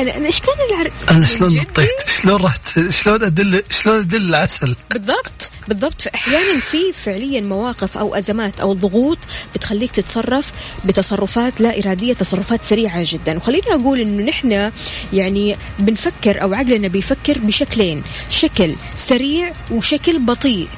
أنا 0.00 0.16
أنا 0.16 0.26
إيش 0.26 0.40
كان 0.40 0.54
العر... 0.70 0.90
أنا 1.10 1.26
شلون؟ 1.26 1.56
نطيت 1.56 2.10
شلون 2.22 2.42
رحت؟ 2.42 2.90
شلون 2.90 3.24
ادل 3.24 3.62
شلون 3.70 3.98
أدل 3.98 4.28
العسل؟ 4.28 4.76
بالضبط 4.90 5.50
بالضبط. 5.68 6.02
فأحيانا 6.02 6.60
في 6.60 6.92
فعليا 7.04 7.40
مواقف 7.40 7.98
أو 7.98 8.14
أزمات 8.14 8.60
أو 8.60 8.72
ضغوط 8.72 9.18
بتخليك 9.54 9.92
تتصرف 9.92 10.52
بتصرفات 10.84 11.60
لا 11.60 11.78
إرادية 11.78 12.12
تصرفات 12.12 12.62
سريعة 12.62 13.04
جدا. 13.06 13.36
وخليني 13.36 13.74
أقول 13.74 14.00
إنه 14.00 14.22
نحن 14.24 14.72
يعني 15.12 15.56
بنفكر 15.78 16.42
أو 16.42 16.54
عقلنا 16.54 16.88
بيفكر 16.88 17.38
بشكلين. 17.38 18.02
شكل 18.30 18.74
سريع 18.96 19.52
وشكل 19.70 20.18
بطيء. 20.18 20.68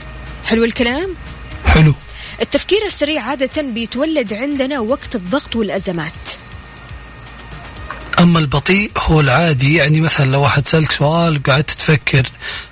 حلو 0.45 0.65
الكلام؟ 0.65 1.15
حلو. 1.67 1.95
التفكير 2.43 2.87
السريع 2.87 3.23
عادة 3.23 3.63
بيتولد 3.63 4.33
عندنا 4.33 4.81
وقت 4.81 5.17
الضغط 5.17 5.57
والأزمات. 5.57 6.13
أما 8.21 8.39
البطيء 8.39 8.91
هو 8.99 9.21
العادي. 9.21 9.75
يعني 9.75 10.01
مثلا 10.01 10.31
لو 10.31 10.43
واحد 10.43 10.69
سألك 10.69 10.93
سؤال 10.93 11.37
وقعدت 11.47 11.71
تفكر 11.71 12.23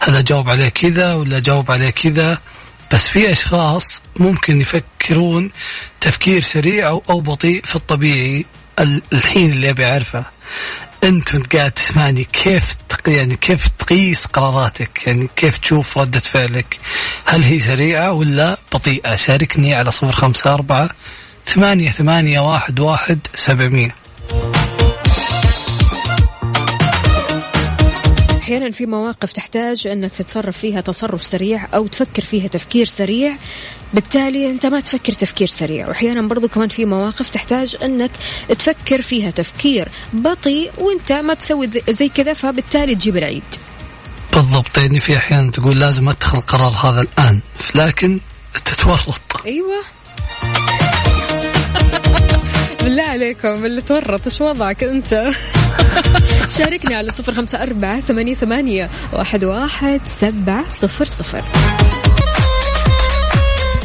هل 0.01 0.17
أجاوب 0.17 0.51
عليه 0.51 0.69
كذا 0.69 1.15
ولا 1.15 1.37
أجاوب 1.37 1.71
عليه 1.71 1.91
كذا؟ 1.91 2.39
بس 2.93 3.09
في 3.09 3.33
أشخاص 3.33 4.03
ممكن 4.17 4.61
يفكرون 4.61 5.51
تفكير 6.01 6.43
سريع 6.43 6.89
أو 6.89 7.21
بطيء 7.21 7.63
في 7.65 7.77
الطبيعي 7.77 8.45
ال- 8.79 9.03
الحين 9.13 9.51
اللي 9.51 9.71
أبي 9.71 9.87
أعرفه. 9.87 10.25
انت 11.05 11.35
وانت 11.35 11.57
قاعد 11.57 11.71
تسمعني 11.71 12.25
كيف. 12.25 12.75
يعني 13.07 13.37
كيف 13.37 13.69
تقيس 13.69 14.27
قراراتك؟ 14.27 15.07
يعني 15.07 15.29
كيف 15.37 15.59
تشوف 15.59 15.99
ردة 15.99 16.21
فعلك؟ 16.21 16.79
هل 17.25 17.43
هي 17.43 17.61
سريعة 17.61 18.13
ولا 18.13 18.59
بطيئة؟ 18.73 19.17
شاركني 19.17 19.75
على 19.75 19.91
صفر 19.91 20.13
خمسة 20.13 20.55
أربعة 20.55 20.91
ثمانية 21.47 21.91
ثمانية 21.91 22.41
واحد 22.41 22.81
واحد 22.81 23.19
سبعمية. 23.35 23.95
أحيانا 28.51 28.71
في 28.71 28.87
مواقف 28.87 29.33
تحتاج 29.33 29.87
أنك 29.87 30.13
تتصرف 30.13 30.59
فيها 30.59 30.81
تصرف 30.81 31.27
سريع 31.27 31.69
أو 31.75 31.87
تفكر 31.87 32.23
فيها 32.23 32.49
تفكير 32.49 32.87
سريع. 32.87 33.37
بالتالي 33.95 34.51
أنت 34.51 34.67
ما 34.67 34.81
تفكر 34.81 35.13
تفكير 35.13 35.47
سريع. 35.47 35.89
وأحيانا 35.89 36.23
برضو 36.23 36.49
كمان 36.49 36.69
في 36.69 36.85
مواقف 36.85 37.31
تحتاج 37.31 37.77
أنك 37.83 38.11
تفكر 38.49 39.03
فيها 39.03 39.31
تفكير 39.31 39.89
بطيء 40.13 40.71
وأنت 40.79 41.13
ما 41.13 41.35
تسوي 41.35 41.71
زي 41.91 42.09
كذا 42.09 42.33
فبالتالي 42.33 42.95
تجيب 42.95 43.17
العيد. 43.17 43.43
بالضبط. 44.33 44.79
يعني 44.79 45.01
في 45.01 45.17
أحيانا 45.17 45.51
تقول 45.51 45.81
لازم 45.81 46.09
اتخذ 46.09 46.39
القرار 46.39 46.73
هذا 46.73 47.01
الآن 47.01 47.41
لكن 47.75 48.21
تتورط. 48.65 49.47
أيوه. 49.47 50.00
عليكم. 53.21 53.65
اللي 53.65 53.81
تورط 53.81 54.21
إيش 54.25 54.41
وضعك 54.41 54.85
أنت؟ 54.85 55.29
شاركني 56.59 56.95
على 56.95 57.13
صفر 57.13 57.35
خمسة 57.35 57.63
أربعة 57.63 58.01
ثمانية 58.01 58.35
ثمانية 58.35 58.91
واحد 59.13 59.45
واحد 59.45 60.01
سبعة 60.21 60.71
صفر 60.71 61.05
صفر. 61.05 61.43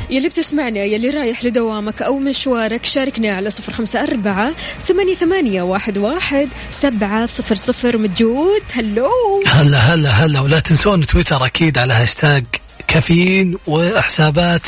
يلي 0.10 0.30
بتسمعني 0.30 0.80
يلي 0.80 1.10
رايح 1.10 1.44
لدوامك 1.44 2.02
أو 2.02 2.20
مشوارك 2.20 2.86
شاركني 2.86 3.30
على 3.30 3.50
صفر 3.50 3.74
خمسة 3.74 4.04
أربعة 4.04 4.52
ثمانية 4.88 5.16
ثمانية 5.16 5.62
واحد 5.62 5.98
واحد 5.98 6.50
سبعة 6.72 7.26
صفر 7.26 7.56
صفر. 7.56 7.98
مجود 7.98 8.62
هلو. 8.74 9.10
هلا 9.48 9.78
هلا 9.78 10.10
هلا. 10.10 10.40
ولا 10.40 10.60
تنسون 10.60 11.06
تويتر 11.06 11.46
أكيد 11.46 11.78
على 11.78 11.94
هاشتاج 11.94 12.46
كافيين 12.88 13.58
وحسابات 13.68 14.68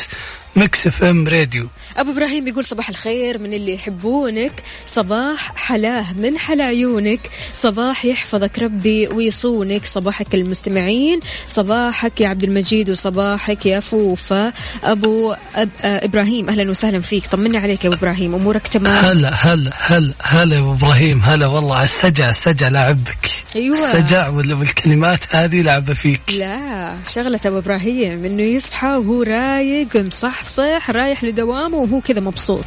Mix 0.56 0.88
FM 0.88 1.28
Radio. 1.28 1.68
أبو 1.98 2.12
إبراهيم 2.12 2.48
يقول 2.48 2.66
صباح 2.66 2.90
الخير 2.90 3.38
من 3.38 3.54
اللي 3.54 3.74
يحبونك. 3.74 4.52
صباح 4.94 5.54
حلاه 5.56 6.14
من 6.14 6.38
حلا 6.38 6.64
عيونك. 6.64 7.20
صباح 7.54 8.06
يحفظك 8.06 8.60
ربي 8.60 9.08
ويصونك. 9.08 9.86
صباحك 9.86 10.36
المستمعين. 10.36 11.20
صباحك 11.46 12.22
يا 12.22 12.28
عبد 12.28 12.44
المجيد 12.44 12.90
وصباحك 12.90 13.66
يا 13.66 13.80
فوفا. 13.80 14.54
أبو 14.84 15.36
أب... 15.56 15.70
آه 15.82 16.06
إبراهيم 16.06 16.50
أهلا 16.50 16.70
وسهلا 16.70 17.00
فيك. 17.00 17.28
طمنا 17.28 17.60
عليك 17.60 17.84
يا 17.84 17.90
أبو 17.90 17.98
إبراهيم. 17.98 18.36
أمورك 18.36 18.68
تمام؟ 18.68 19.06
هلا 19.06 19.30
هلا 19.34 19.72
هلا 19.78 20.14
هلا 20.24 20.56
يا 20.56 20.60
أبو 20.60 20.72
إبراهيم. 20.74 21.20
هلا 21.20 21.48
والله. 21.48 21.84
السجع 21.84 22.30
السجع 22.30 22.68
لعبك 22.68 23.30
أيوة. 23.56 23.78
السجع 23.78 24.30
وال- 24.30 24.54
والكلمات 24.54 25.36
هذه 25.36 25.62
لعبه 25.62 25.94
فيك. 25.94 26.22
لا 26.40 26.94
شغلة 27.10 27.40
أبو 27.46 27.58
إبراهيم 27.58 28.26
إنه 28.26 28.44
يصحى 28.44 28.88
وهو 28.88 29.24
رايق 29.24 29.88
ومصحصح 29.96 30.90
رايح 30.92 31.24
لدوامه. 31.24 31.87
وهو 31.88 32.02
كذا 32.02 32.20
مبسوط. 32.20 32.66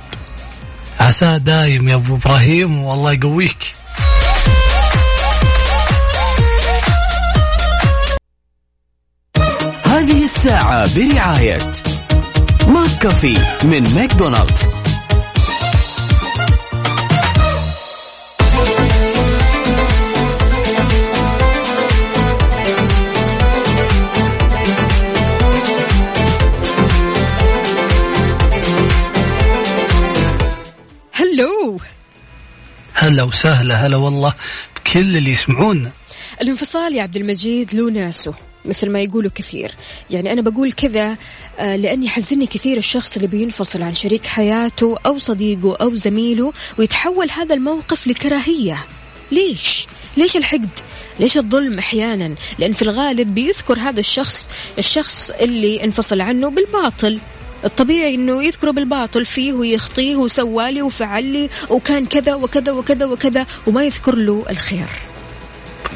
عساه 1.01 1.37
دايم 1.37 1.89
يا 1.89 1.95
أبو 1.95 2.17
إبراهيم 2.17 2.83
والله 2.83 3.13
يقويك. 3.13 3.75
هذه 9.87 10.25
الساعة 10.25 10.95
برعاية 10.95 11.59
ماك 12.69 12.99
كافي 13.03 13.39
من 13.65 13.95
ماكدونالدز. 13.95 14.70
هلا 32.95 33.23
وسهلا 33.23 33.87
هلا 33.87 33.97
والله 33.97 34.35
بكل 34.77 35.17
اللي 35.17 35.31
يسمعونا 35.31 35.91
الانفصال 36.43 36.97
يا 36.97 37.03
عبد 37.03 37.17
المجيد 37.17 37.75
له 37.75 37.91
ناسه 37.91 38.35
مثل 38.65 38.91
ما 38.91 39.01
يقولوا 39.01 39.31
كثير 39.35 39.75
يعني 40.11 40.33
أنا 40.33 40.43
بقول 40.43 40.73
كذا 40.73 41.17
آه، 41.59 41.77
لأني 41.77 42.09
حزني 42.09 42.47
كثير 42.47 42.77
الشخص 42.77 43.17
اللي 43.17 43.29
بينفصل 43.29 43.83
عن 43.83 43.95
شريك 43.95 44.27
حياته 44.27 44.99
أو 45.07 45.19
صديقه 45.19 45.77
أو 45.77 45.95
زميله 45.95 46.53
ويتحول 46.79 47.31
هذا 47.31 47.55
الموقف 47.55 48.07
لكراهية 48.07 48.85
ليش؟ 49.33 49.87
ليش 50.17 50.37
الحقد؟ 50.37 50.79
ليش 51.21 51.37
الظلم 51.39 51.79
أحيانا؟ 51.79 52.35
لأن 52.59 52.73
في 52.73 52.83
الغالب 52.83 53.35
بيذكر 53.35 53.79
هذا 53.79 54.01
الشخص 54.01 54.49
الشخص 54.79 55.31
اللي 55.31 55.85
انفصل 55.85 56.21
عنه 56.21 56.51
بالباطل 56.51 57.21
الطبيعي 57.65 58.15
إنه 58.15 58.43
يذكره 58.45 58.71
بالباطل 58.71 59.27
فيه 59.27 59.53
ويخطيه 59.53 60.17
وسوالي 60.17 60.83
وفعل 60.83 61.25
لي 61.25 61.51
وكان 61.71 62.07
كذا 62.07 62.35
وكذا 62.35 62.73
وكذا 62.73 63.07
وكذا 63.07 63.47
وما 63.67 63.85
يذكر 63.85 64.15
له 64.15 64.47
الخير. 64.51 64.87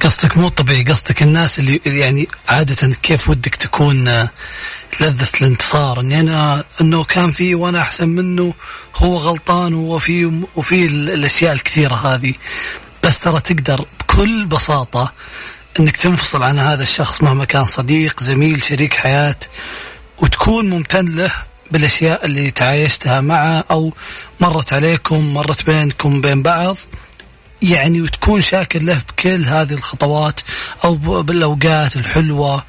قصدك 0.03 0.37
مو 0.37 0.49
طبيعي 0.49 0.85
قصدك 0.85 1.23
الناس 1.23 1.59
اللي 1.59 1.81
يعني 1.87 2.29
عادة 2.49 2.95
كيف 3.03 3.29
ودك 3.31 3.55
تكون 3.55 4.09
آه، 4.09 4.31
لذة 5.01 5.27
الانتصار؟ 5.41 6.01
إني 6.01 6.21
أنا 6.21 6.65
إنه 6.81 7.05
كان 7.05 7.31
في 7.31 7.55
وأنا 7.55 7.81
أحسن 7.81 8.09
منه 8.09 8.55
هو 8.97 9.17
غلطان 9.17 9.75
وفي 9.75 10.43
وفي 10.57 10.87
ال- 10.87 11.11
الأشياء 11.11 11.53
الكثيرة 11.53 11.95
هذه. 11.95 12.35
بس 13.05 13.19
ترى 13.19 13.41
تقدر 13.41 13.87
بكل 14.01 14.45
بساطة 14.45 15.13
إنك 15.81 15.97
تنفصل 15.97 16.43
عن 16.43 16.59
هذا 16.59 16.83
الشخص 16.83 17.23
مهما 17.23 17.45
كان 17.45 17.65
صديق 17.65 18.23
زميل 18.23 18.65
شريك 18.65 18.95
حياة 18.95 19.37
وتكون 20.19 20.71
ممتن 20.71 21.05
له 21.17 21.31
بالأشياء 21.71 22.27
اللي 22.27 22.51
تعايشتها 22.51 23.21
معه 23.21 23.65
أو 23.71 23.93
مرت 24.41 24.73
عليكم 24.73 25.35
مرت 25.35 25.67
بينكم 25.67 26.21
بين 26.21 26.43
بعض 26.43 26.77
يعني 27.63 28.01
وتكون 28.01 28.41
شاكر 28.41 28.83
له 28.83 29.03
بكل 29.09 29.45
هذه 29.45 29.73
الخطوات 29.73 30.41
أو 30.85 30.95
بالأوقات 31.23 31.97
الحلوة 31.97 32.65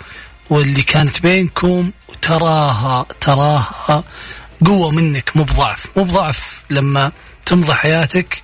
واللي 0.49 0.81
كانت 0.81 1.21
بينكم 1.21 1.91
تراها 2.21 3.05
تراها 3.21 4.03
قوة 4.65 4.91
منك 4.91 5.31
مو 5.35 5.43
بضعف. 5.43 5.87
مو 5.97 6.03
بضعف 6.03 6.63
لما 6.69 7.11
تمضي 7.45 7.73
حياتك 7.73 8.43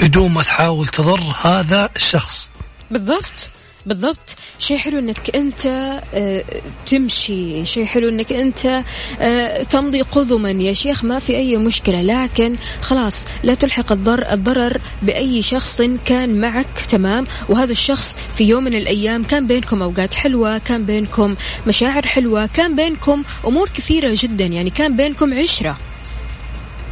بدون 0.00 0.30
ما 0.30 0.42
تحاول 0.42 0.88
تضر 0.88 1.34
هذا 1.42 1.90
الشخص. 1.96 2.48
بالضبط. 2.90 3.50
بالضبط. 3.86 4.36
شيء 4.58 4.78
حلو 4.78 4.98
إنك 4.98 5.36
أنت 5.36 5.66
آه، 6.14 6.44
تمشي. 6.90 7.66
شيء 7.66 7.84
حلو 7.84 8.08
إنك 8.08 8.32
أنت 8.32 8.82
آه، 9.20 9.62
تمضي 9.62 10.02
قدما. 10.02 10.50
يا 10.50 10.72
شيخ 10.72 11.04
ما 11.04 11.18
في 11.18 11.36
أي 11.36 11.56
مشكلة 11.56 12.02
لكن 12.02 12.56
خلاص 12.82 13.24
لا 13.42 13.54
تلحق 13.54 13.92
الضر 13.92 14.32
الضرر 14.32 14.80
بأي 15.02 15.42
شخص 15.42 15.82
كان 16.06 16.40
معك 16.40 16.66
تمام؟ 16.88 17.26
وهذا 17.48 17.72
الشخص 17.72 18.16
في 18.36 18.44
يوم 18.44 18.64
من 18.64 18.74
الأيام 18.74 19.24
كان 19.24 19.46
بينكم 19.46 19.82
أوقات 19.82 20.14
حلوة 20.14 20.58
كان 20.58 20.84
بينكم 20.84 21.34
مشاعر 21.66 22.06
حلوة 22.06 22.46
كان 22.54 22.76
بينكم 22.76 23.22
أمور 23.46 23.68
كثيرة 23.74 24.16
جدا. 24.22 24.44
يعني 24.44 24.70
كان 24.70 24.96
بينكم 24.96 25.34
عشرة. 25.34 25.76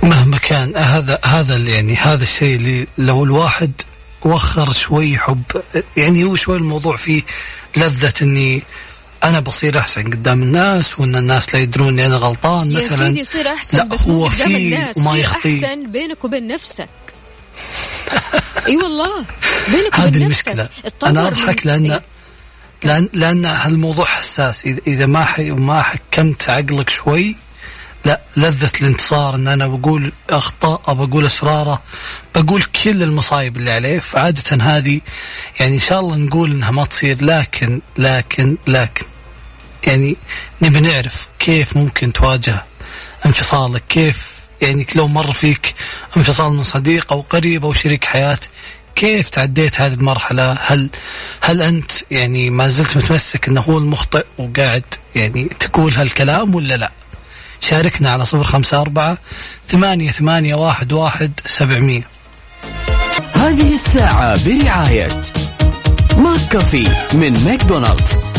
مهما 0.02 0.38
كان 0.38 0.76
هذا 0.76 1.18
هذا 1.24 1.56
يعني 1.56 1.94
هذا 1.96 2.22
الشيء 2.22 2.56
اللي 2.56 2.86
لو 2.98 3.24
الواحد 3.24 3.72
وخر 4.24 4.72
شوي 4.72 5.18
حب. 5.18 5.42
يعني 5.96 6.24
هو 6.24 6.36
شوي 6.36 6.56
الموضوع 6.56 6.96
فيه 6.96 7.22
لذة 7.76 8.12
إني 8.22 8.62
أنا 9.24 9.40
بصير 9.40 9.78
أحسن 9.78 10.02
قدام 10.02 10.42
الناس 10.42 11.00
وإن 11.00 11.16
الناس 11.16 11.54
لا 11.54 11.60
يدرون 11.60 11.88
إني 11.88 12.06
أنا 12.06 12.16
غلطان 12.16 12.72
يا 12.72 12.84
مثلا. 12.84 13.06
سيدي 13.06 13.20
يصير 13.20 13.48
أحسن 13.54 13.78
لا 13.78 13.84
بس 13.84 14.02
هو 14.02 14.26
قدام 14.26 14.56
الناس. 14.56 14.98
وما 14.98 15.16
يخطي. 15.16 15.64
أحسن 15.64 15.92
بينك 15.92 16.24
وبين 16.24 16.48
نفسك. 16.48 16.88
إي 18.68 18.76
والله. 18.76 19.24
بينك 19.68 19.94
هذه 19.94 20.08
وبين 20.08 20.22
المشكلة. 20.22 20.62
نفسك. 20.62 20.86
اتطور 20.86 21.10
أنا 21.10 21.28
أضحك 21.28 21.66
لأن. 21.66 22.00
لأن 22.84 23.08
لأن 23.12 23.44
هالموضوع 23.44 24.04
حساس. 24.04 24.66
اذا 24.86 25.06
ما 25.06 25.26
ما 25.38 25.82
حكمت 25.82 26.48
عقلك 26.48 26.90
شوي 26.90 27.36
لا 28.06 28.20
لذة 28.36 28.70
الانتصار 28.80 29.34
إن 29.34 29.48
أنا 29.48 29.66
بقول 29.66 30.12
أخطاء 30.30 30.94
بقول 30.94 31.26
أسرارة 31.26 31.82
بقول 32.34 32.62
كل 32.62 33.02
المصايب 33.02 33.56
اللي 33.56 33.70
عليه. 33.70 33.98
فعادة 33.98 34.64
هذه 34.64 35.00
يعني 35.60 35.74
إن 35.74 35.80
شاء 35.80 36.00
الله 36.00 36.16
نقول 36.16 36.50
إنها 36.50 36.70
ما 36.70 36.84
تصير 36.84 37.24
لكن 37.24 37.80
لكن 37.98 38.56
لكن 38.66 39.06
يعني 39.86 40.16
نبي 40.62 40.80
نعرف 40.80 41.28
كيف 41.38 41.76
ممكن 41.76 42.12
تواجه 42.12 42.64
انفصالك 43.26 43.82
كيف 43.88 44.30
يعني 44.62 44.86
لو 44.94 45.08
مر 45.08 45.32
فيك 45.32 45.74
انفصال 46.16 46.52
من 46.52 46.62
صديق 46.62 47.12
أو 47.12 47.20
قريب 47.20 47.64
أو 47.64 47.72
شريك 47.72 48.04
حياة 48.04 48.38
كيف 48.96 49.28
تعديت 49.28 49.80
هذه 49.80 49.94
المرحلة؟ 49.94 50.52
هل 50.52 50.90
هل 51.40 51.62
أنت 51.62 51.92
يعني 52.10 52.50
ما 52.50 52.68
زلت 52.68 52.96
متمسك 52.96 53.48
إنه 53.48 53.60
هو 53.60 53.78
المخطئ 53.78 54.26
وقاعد 54.38 54.84
يعني 55.14 55.44
تقول 55.44 55.92
هالكلام 55.92 56.54
ولا 56.54 56.76
لا؟ 56.76 56.92
شاركنا 57.68 58.10
على 58.10 58.24
صفر 58.24 58.44
خمسة 58.44 58.80
أربعة 58.80 59.18
ثمانية 59.68 60.10
ثمانية 60.10 60.54
واحد 60.54 60.92
واحد 60.92 61.32
سبعمية. 61.46 62.02
هذه 63.34 63.74
الساعة 63.74 64.44
برعاية 64.44 65.08
ماك 66.16 66.48
كافي 66.50 66.88
من 67.14 67.44
ماكدونالدز. 67.44 68.35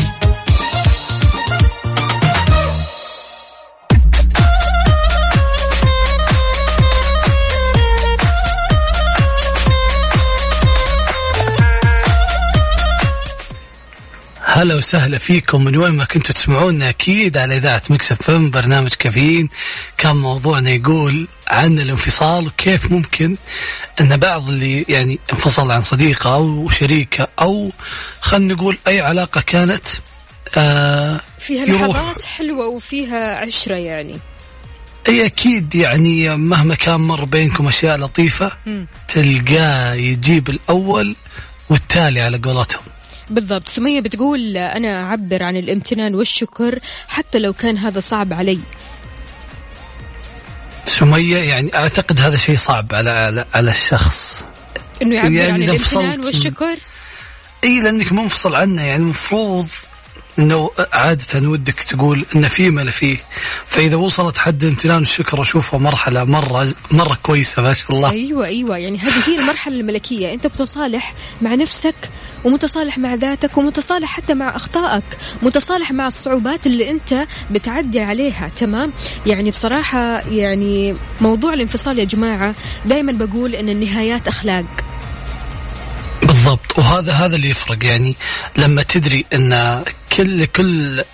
هلا 14.58 14.74
وسهلا 14.74 15.18
فيكم. 15.18 15.64
من 15.64 15.76
وين 15.76 15.92
ما 15.92 16.04
كنتوا 16.04 16.34
تسمعونا 16.34 16.88
أكيد 16.88 17.36
على 17.38 17.56
إذاعة 17.56 17.82
Mix 17.90 18.16
FM 18.22 18.50
برنامج 18.50 18.92
كافيين. 18.94 19.48
كان 19.98 20.16
موضوعنا 20.16 20.70
يقول 20.70 21.28
عن 21.48 21.78
الانفصال 21.78 22.46
وكيف 22.46 22.92
ممكن 22.92 23.36
أن 24.00 24.16
بعض 24.16 24.48
اللي 24.48 24.84
يعني 24.88 25.18
انفصل 25.32 25.70
عن 25.70 25.82
صديقة 25.82 26.34
أو 26.34 26.68
شريكة 26.68 27.28
أو 27.40 27.72
خلينا 28.20 28.54
نقول 28.54 28.78
أي 28.86 29.00
علاقة 29.00 29.40
كانت 29.40 29.86
آه 30.56 31.20
فيها. 31.38 31.66
لحظات 31.66 32.22
حلوة 32.22 32.66
وفيها 32.66 33.34
عشرة 33.36 33.76
يعني. 33.76 34.18
أي 35.08 35.26
أكيد 35.26 35.74
يعني 35.74 36.36
مهما 36.36 36.74
كان 36.74 37.00
مر 37.00 37.24
بينكم 37.24 37.68
أشياء 37.68 37.98
لطيفة 37.98 38.52
تلقاه 39.08 39.94
يجيب 39.94 40.50
الأول 40.50 41.16
والتالي 41.68 42.20
على 42.20 42.38
قولتهم. 42.38 42.82
بالضبط. 43.30 43.68
سمية 43.68 44.00
بتقول 44.00 44.56
أنا 44.56 45.02
أعبر 45.02 45.42
عن 45.42 45.56
الامتنان 45.56 46.14
والشكر 46.14 46.78
حتى 47.08 47.38
لو 47.38 47.52
كان 47.52 47.78
هذا 47.78 48.00
صعب 48.00 48.32
علي. 48.32 48.58
سمية 50.84 51.36
يعني 51.36 51.74
أعتقد 51.74 52.20
هذا 52.20 52.36
شيء 52.36 52.56
صعب 52.56 52.94
على 52.94 53.10
على, 53.10 53.44
على 53.54 53.70
الشخص. 53.70 54.44
إنه 55.02 55.14
يعبر 55.14 55.32
يعني 55.32 55.52
عن 55.52 55.62
الامتنان 55.62 56.24
والشكر؟ 56.24 56.76
إي 57.64 57.80
لأنك 57.80 58.12
منفصل 58.12 58.54
عنه. 58.54 58.82
يعني 58.82 59.02
المفروض 59.02 59.68
انه 60.38 60.70
عادة 60.92 61.48
ودك 61.48 61.80
تقول 61.80 62.26
إن 62.36 62.48
في 62.48 62.70
ما 62.70 62.90
فيه. 62.90 63.16
فإذا 63.66 63.96
وصلت 63.96 64.38
حد 64.38 64.64
امتنان 64.64 65.02
الشكر 65.02 65.42
اشوفها 65.42 65.80
مرحلة 65.80 66.24
مرة 66.24 66.68
مرة 66.90 67.18
كويسة 67.22 67.62
ما 67.62 67.74
شاء 67.74 67.92
الله. 67.92 68.10
أيوة 68.10 68.46
أيوة. 68.46 68.78
يعني 68.78 68.98
هذه 68.98 69.28
هي 69.28 69.38
المرحلة 69.38 69.80
الملكية. 69.80 70.34
أنت 70.34 70.46
متصالح 70.46 71.14
مع 71.42 71.54
نفسك 71.54 71.94
ومتصالح 72.44 72.98
مع 72.98 73.14
ذاتك 73.14 73.58
ومتصالح 73.58 74.08
حتى 74.08 74.34
مع 74.34 74.56
أخطائك. 74.56 75.04
متصالح 75.42 75.92
مع 75.92 76.06
الصعوبات 76.06 76.66
اللي 76.66 76.90
أنت 76.90 77.26
بتعدي 77.50 78.00
عليها. 78.00 78.50
تمام؟ 78.56 78.92
يعني 79.26 79.50
بصراحة 79.50 80.20
يعني 80.28 80.96
موضوع 81.20 81.54
الانفصال 81.54 81.98
يا 81.98 82.04
جماعة 82.04 82.54
دائما 82.84 83.12
بقول 83.12 83.54
أن 83.54 83.68
النهايات 83.68 84.28
أخلاق. 84.28 84.64
بالضبط. 86.22 86.78
وهذا 86.78 87.12
هذا 87.12 87.36
اللي 87.36 87.50
يفرق. 87.50 87.84
يعني 87.84 88.16
لما 88.56 88.82
تدري 88.82 89.24
إن 89.34 89.82
كل 90.18 90.44
كل 90.44 91.04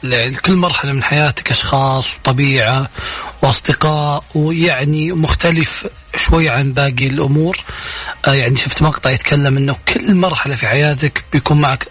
كل 0.44 0.56
مرحلة 0.56 0.92
من 0.92 1.02
حياتك 1.02 1.50
أشخاص 1.50 2.16
وطبيعة 2.16 2.88
وأصدقاء 3.42 4.24
ويعني 4.34 5.12
مختلف 5.12 5.86
شوي 6.16 6.48
عن 6.48 6.72
باقي 6.72 7.06
الأمور 7.06 7.58
آه 8.26 8.32
يعني 8.32 8.56
شفت 8.56 8.82
مقطع 8.82 9.10
يتكلم 9.10 9.56
إنه 9.56 9.76
كل 9.88 10.14
مرحلة 10.14 10.54
في 10.54 10.66
حياتك 10.66 11.24
بيكون 11.32 11.60
معك 11.60 11.86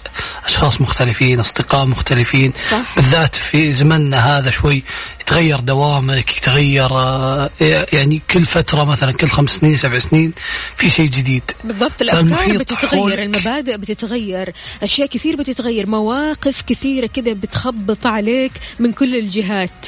أشخاص 0.46 0.82
مختلفين 0.82 1.40
أصدقاء 1.40 1.86
مختلفين 1.86 2.54
صح. 2.72 2.96
بالذات 2.96 3.36
في 3.36 3.72
زمننا 3.72 4.38
هذا 4.38 4.50
شوي 4.50 4.84
يتغير 5.34 5.60
دوامك 5.60 6.38
يتغير 6.38 6.92
آه 6.92 7.50
يعني 7.94 8.22
كل 8.32 8.46
فترة 8.46 8.84
مثلا 8.84 9.12
كل 9.12 9.28
خمس 9.28 9.50
سنين 9.50 9.78
سبع 9.78 10.00
سنين 10.00 10.34
في 10.78 10.90
شيء 10.90 11.10
جديد. 11.10 11.44
بالضبط 11.64 12.04
فالمحيط 12.04 12.60
بتتغير 12.62 13.24
المبادئ 13.24 13.78
بتتغير 13.78 14.54
أشياء 14.84 15.08
كثير 15.08 15.36
بتتغير 15.36 15.90
مواقف 15.90 16.62
كثيرة 16.62 17.08
كذا 17.08 17.34
بتخبط 17.34 18.08
عليك 18.08 18.52
من 18.80 18.92
كل 18.92 19.16
الجهات. 19.16 19.86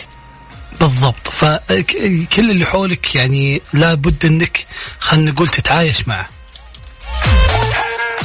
بالضبط. 0.82 1.28
فكل 1.30 2.50
اللي 2.50 2.66
حولك 2.66 3.16
يعني 3.16 3.62
لابد 3.74 4.26
إنك 4.26 4.66
خلينا 5.00 5.32
نقول 5.32 5.50
تتعايش 5.50 6.08
معه. 6.08 6.30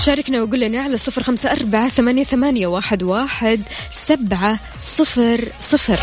شاركنا 0.04 0.42
وقول 0.42 0.60
لنا 0.60 0.82
على 0.82 0.96
صفر 0.96 1.22
خمسة 1.22 1.52
أربعة 1.52 1.88
ثمانية, 1.88 2.24
ثمانية 2.24 2.66
واحد, 2.66 3.02
واحد 3.02 3.62
سبعة 4.06 4.60
صفر 4.82 5.48
صفر. 5.60 5.98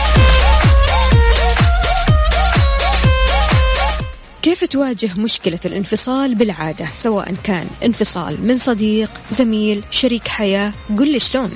كيف 4.47 4.63
تواجه 4.65 5.13
مشكلة 5.17 5.59
الانفصال 5.65 6.35
بالعادة؟ 6.35 6.87
سواء 6.93 7.33
كان 7.43 7.67
انفصال 7.85 8.37
من 8.47 8.57
صديق 8.57 9.09
زميل 9.31 9.83
شريك 9.91 10.27
حياة 10.27 10.71
قل 10.97 11.11
لي 11.11 11.19
شلون؟ 11.19 11.51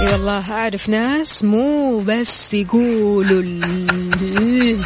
إي 0.00 0.12
والله 0.12 0.52
أعرف 0.52 0.88
ناس 0.88 1.44
مو 1.44 1.98
بس 1.98 2.54
يقولوا 2.54 3.42
ال- 3.42 4.84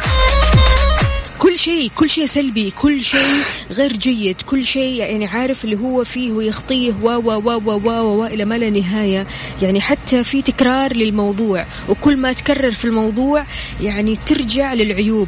كل 1.39 1.57
شيء 1.57 1.91
كل 1.97 2.09
شيء 2.09 2.25
سلبي 2.25 2.71
كل 2.71 3.01
شيء 3.01 3.43
غير 3.71 3.93
جيد 3.93 4.41
كل 4.41 4.63
شيء 4.65 4.93
يعني 4.99 5.25
عارف 5.27 5.63
اللي 5.65 5.75
هو 5.75 6.03
فيه 6.03 6.31
ويخطيه 6.31 6.93
و 7.01 7.07
و 7.09 7.31
و 7.31 7.61
و 7.65 7.71
و 7.85 7.89
و, 7.89 8.25
إلى 8.25 8.45
ما 8.45 8.55
لا 8.57 8.69
نهاية. 8.69 9.27
يعني 9.61 9.81
حتى 9.81 10.23
في 10.23 10.41
تكرار 10.41 10.93
للموضوع 10.93 11.65
وكل 11.89 12.17
ما 12.17 12.33
تكرر 12.33 12.71
في 12.71 12.85
الموضوع 12.85 13.43
يعني 13.81 14.17
ترجع 14.25 14.73
للعيوب. 14.73 15.27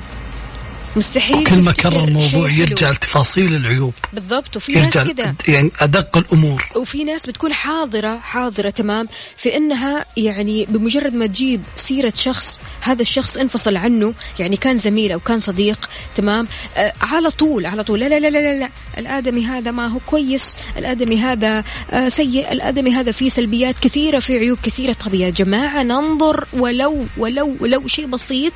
مستحيل 0.96 1.44
كل 1.44 1.62
ما 1.62 1.72
كرر 1.72 2.04
الموضوع. 2.04 2.50
يرجع 2.52 2.90
لتفاصيل 2.92 3.56
العيوب 3.56 3.94
بالضبط 4.14 4.56
وفي 4.56 4.72
ناس 4.72 4.94
كذا 4.94 5.36
يعني 5.48 5.72
أدق 5.80 6.18
الأمور 6.18 6.70
وفي 6.76 7.04
ناس 7.04 7.26
بتكون 7.26 7.54
حاضرة 7.54 8.18
حاضرة 8.18 8.70
تمام 8.70 9.08
في 9.38 9.58
إنها 9.58 10.06
يعني 10.18 10.66
بمجرد 10.70 11.14
ما 11.16 11.28
تجيب 11.28 11.62
سيرة 11.76 12.14
شخص 12.16 12.62
هذا 12.82 13.02
الشخص 13.02 13.38
انفصل 13.38 13.78
عنه 13.78 14.14
يعني 14.40 14.58
كان 14.58 14.78
زميل 14.78 15.12
أو 15.12 15.20
كان 15.20 15.40
صديق 15.40 15.90
تمام 16.16 16.48
آه 16.78 16.94
على 17.02 17.30
طول 17.30 17.66
على 17.66 17.84
طول 17.84 18.00
لا 18.00 18.06
لا 18.06 18.20
لا 18.20 18.28
لا 18.30 18.40
لا, 18.40 18.60
لا. 18.60 18.70
الآدمي 18.98 19.46
هذا 19.46 19.72
ما 19.72 19.88
هو 19.88 20.00
كويس 20.06 20.58
الآدمي 20.78 21.18
هذا 21.18 21.64
آه 21.92 22.10
سيء 22.10 22.52
الآدمي 22.52 22.92
هذا 22.92 23.12
فيه 23.12 23.30
سلبيات 23.30 23.80
كثيرة 23.80 24.20
فيه 24.20 24.40
عيوب 24.40 24.58
كثيرة 24.64 24.94
طب 24.94 25.14
يا 25.14 25.30
جماعة 25.30 25.84
ننظر 25.84 26.46
ولو 26.54 27.06
ولو 27.18 27.56
ولو 27.60 27.88
شيء 27.88 28.06
بسيط 28.06 28.54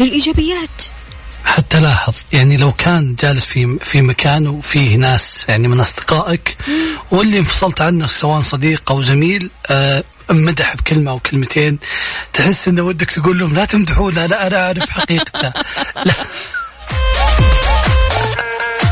للإيجابيات 0.00 0.68
حتى 1.44 1.80
لاحظ. 1.80 2.14
يعني 2.32 2.56
لو 2.56 2.72
كان 2.72 3.14
جالس 3.14 3.44
في 3.46 3.78
في 3.82 4.02
مكان 4.02 4.46
وفيه 4.46 4.96
ناس 4.96 5.44
يعني 5.48 5.68
من 5.68 5.80
أصدقائك 5.80 6.56
واللي 7.10 7.38
انفصلت 7.38 7.80
عنه 7.80 8.06
سواء 8.06 8.40
صديق 8.40 8.92
أو 8.92 9.02
زميل 9.02 9.50
آه 9.66 10.04
مدح 10.30 10.76
بكلمة 10.76 11.10
أو 11.10 11.18
كلمتين 11.18 11.78
تحس 12.32 12.68
إنه 12.68 12.82
ودك 12.82 13.10
تقول 13.10 13.38
لهم 13.38 13.54
لا 13.54 13.64
تمدحونا 13.64 14.26
لا 14.26 14.46
أنا 14.46 14.66
أعرف 14.66 14.90
حقيقته. 14.90 15.52
لا. 16.06 16.14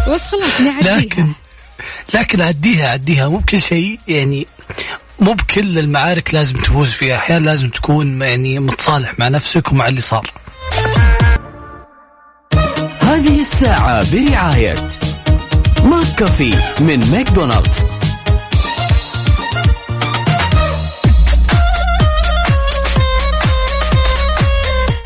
بس 0.08 0.20
خلاص 0.22 0.60
نعديها. 0.60 1.00
لكن 1.00 1.32
لكن 2.14 2.42
عديها 2.42 2.88
عديها. 2.88 3.28
مو 3.28 3.38
بكل 3.38 3.62
شيء 3.62 4.00
يعني 4.08 4.46
مو 5.20 5.32
بكل 5.32 5.78
المعارك 5.78 6.34
لازم 6.34 6.56
تفوز 6.56 6.90
فيها. 6.90 7.16
أحيانا 7.16 7.44
لازم 7.44 7.68
تكون 7.68 8.22
يعني 8.22 8.58
متصالح 8.58 9.18
مع 9.18 9.28
نفسك 9.28 9.72
ومع 9.72 9.88
اللي 9.88 10.00
صار. 10.00 10.41
الساعة 13.62 14.12
برعاية 14.12 14.74
ماك 15.84 16.06
كافي 16.18 16.54
من 16.80 17.10
ماكدونالدز. 17.12 17.78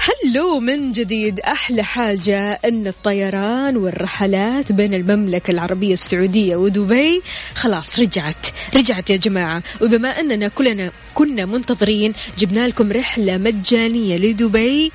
هلو 0.00 0.60
من 0.60 0.92
جديد 0.92 1.40
أحلى 1.40 1.82
حاجة 1.82 2.52
إن 2.64 2.86
الطيران 2.86 3.76
والرحلات 3.76 4.72
بين 4.72 4.94
المملكة 4.94 5.50
العربية 5.50 5.92
السعودية 5.92 6.56
ودبي 6.56 7.22
خلاص 7.54 7.98
رجعت 7.98 8.46
رجعت 8.74 9.10
يا 9.10 9.16
جماعة. 9.16 9.62
وبما 9.80 10.20
إننا 10.20 10.48
كلنا 10.48 10.90
كنا 11.14 11.46
منتظرين 11.46 12.14
جبنا 12.38 12.68
لكم 12.68 12.92
رحلة 12.92 13.36
مجانية 13.36 14.16
لدبي. 14.16 14.92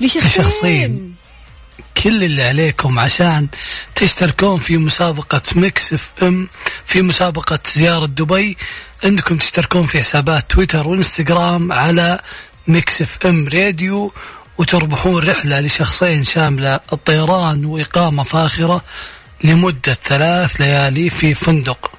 لشخصين, 0.00 0.26
لشخصين. 0.26 1.14
كل 2.06 2.24
اللي 2.24 2.42
عليكم 2.42 2.98
عشان 2.98 3.48
تشتركون 3.94 4.58
في 4.58 4.78
مسابقة 4.78 5.42
Mix 5.54 5.92
FM 5.92 6.48
في 6.84 7.02
مسابقة 7.02 7.58
زيارة 7.72 8.06
دبي. 8.06 8.56
انكم 9.04 9.36
تشتركون 9.38 9.86
في 9.86 9.98
حسابات 9.98 10.50
تويتر 10.50 10.88
وانستغرام 10.88 11.72
على 11.72 12.20
Mix 12.68 13.02
FM 13.02 13.48
Radio 13.48 14.12
وتربحون 14.58 15.28
رحلة 15.28 15.60
لشخصين 15.60 16.24
شاملة 16.24 16.80
الطيران 16.92 17.64
وإقامة 17.64 18.22
فاخرة 18.22 18.84
لمدة 19.44 19.98
ثلاث 20.04 20.60
ليالي 20.60 21.10
في 21.10 21.34
فندق. 21.34 21.90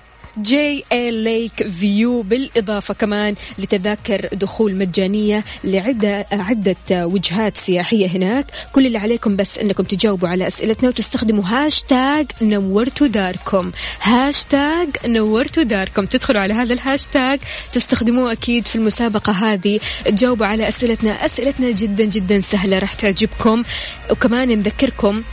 GI 0.42 0.84
Lake 0.92 1.68
View 1.68 2.22
بالإضافة 2.22 2.94
كمان 2.94 3.36
لتذاكر 3.58 4.30
دخول 4.34 4.76
مجانية 4.76 5.44
لعدة 5.64 6.26
عدة 6.32 7.08
وجهات 7.08 7.58
سياحية 7.58 8.08
هناك. 8.08 8.46
كل 8.74 8.86
اللي 8.86 8.98
عليكم 8.98 9.36
بس 9.36 9.58
أنكم 9.58 9.84
تجاوبوا 9.84 10.30
على 10.30 10.48
أسئلتنا 10.48 10.90
وتستخدموا 10.90 11.44
هاشتاج 11.46 12.26
نورتوا 12.42 13.08
داركم 13.08 13.72
هاشتاج 14.02 14.90
نورتوا 15.06 15.64
داركم 15.64 16.06
تدخلوا 16.06 16.42
على 16.42 16.54
هذا 16.54 16.74
الهاشتاج 16.74 17.40
تستخدموه 17.74 18.32
أكيد 18.32 18.68
في 18.68 18.76
المسابقة 18.76 19.32
هذه. 19.32 19.80
تجاوبوا 20.06 20.46
على 20.46 20.68
أسئلتنا. 20.68 21.26
أسئلتنا 21.26 21.72
جدا 21.72 22.06
جدا 22.06 22.40
سهلة 22.40 22.80
راح 22.80 22.94
تعجبكم. 22.94 23.64
وكمان 24.12 24.50
نذكركم 24.50 25.24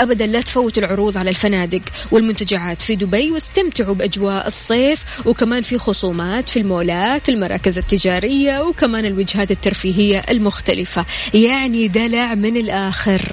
ابدا 0.00 0.26
لا 0.26 0.40
تفوتوا 0.40 0.82
العروض 0.82 1.18
على 1.18 1.30
الفنادق 1.30 1.80
والمنتجعات 2.10 2.82
في 2.82 2.96
دبي 2.96 3.30
واستمتعوا 3.30 3.94
بأجواء 3.94 4.46
الصيف 4.46 5.04
وكمان 5.24 5.62
في 5.62 5.78
خصومات 5.78 6.48
في 6.48 6.58
المولات 6.58 7.28
المراكز 7.28 7.78
التجارية 7.78 8.60
وكمان 8.60 9.04
الوجهات 9.04 9.50
الترفيهية 9.50 10.22
المختلفة. 10.30 11.06
يعني 11.34 11.88
دلع 11.88 12.34
من 12.34 12.56
الآخر. 12.56 13.32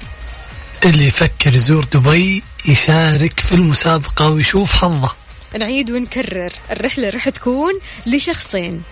اللي 0.84 1.06
يفكر 1.06 1.56
يزور 1.56 1.84
دبي 1.84 2.42
يشارك 2.68 3.40
في 3.40 3.54
المسابقة 3.54 4.30
ويشوف 4.30 4.72
حظه. 4.72 5.10
نعيد 5.58 5.90
ونكرر. 5.90 6.52
الرحلة 6.70 7.10
راح 7.10 7.28
تكون 7.28 7.72
لشخصين. 8.06 8.82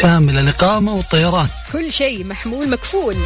شامل 0.00 0.38
الإقامة 0.38 0.94
والطيران 0.94 1.48
كل 1.72 1.92
شيء 1.92 2.24
محمول 2.24 2.70
مكفول. 2.70 3.16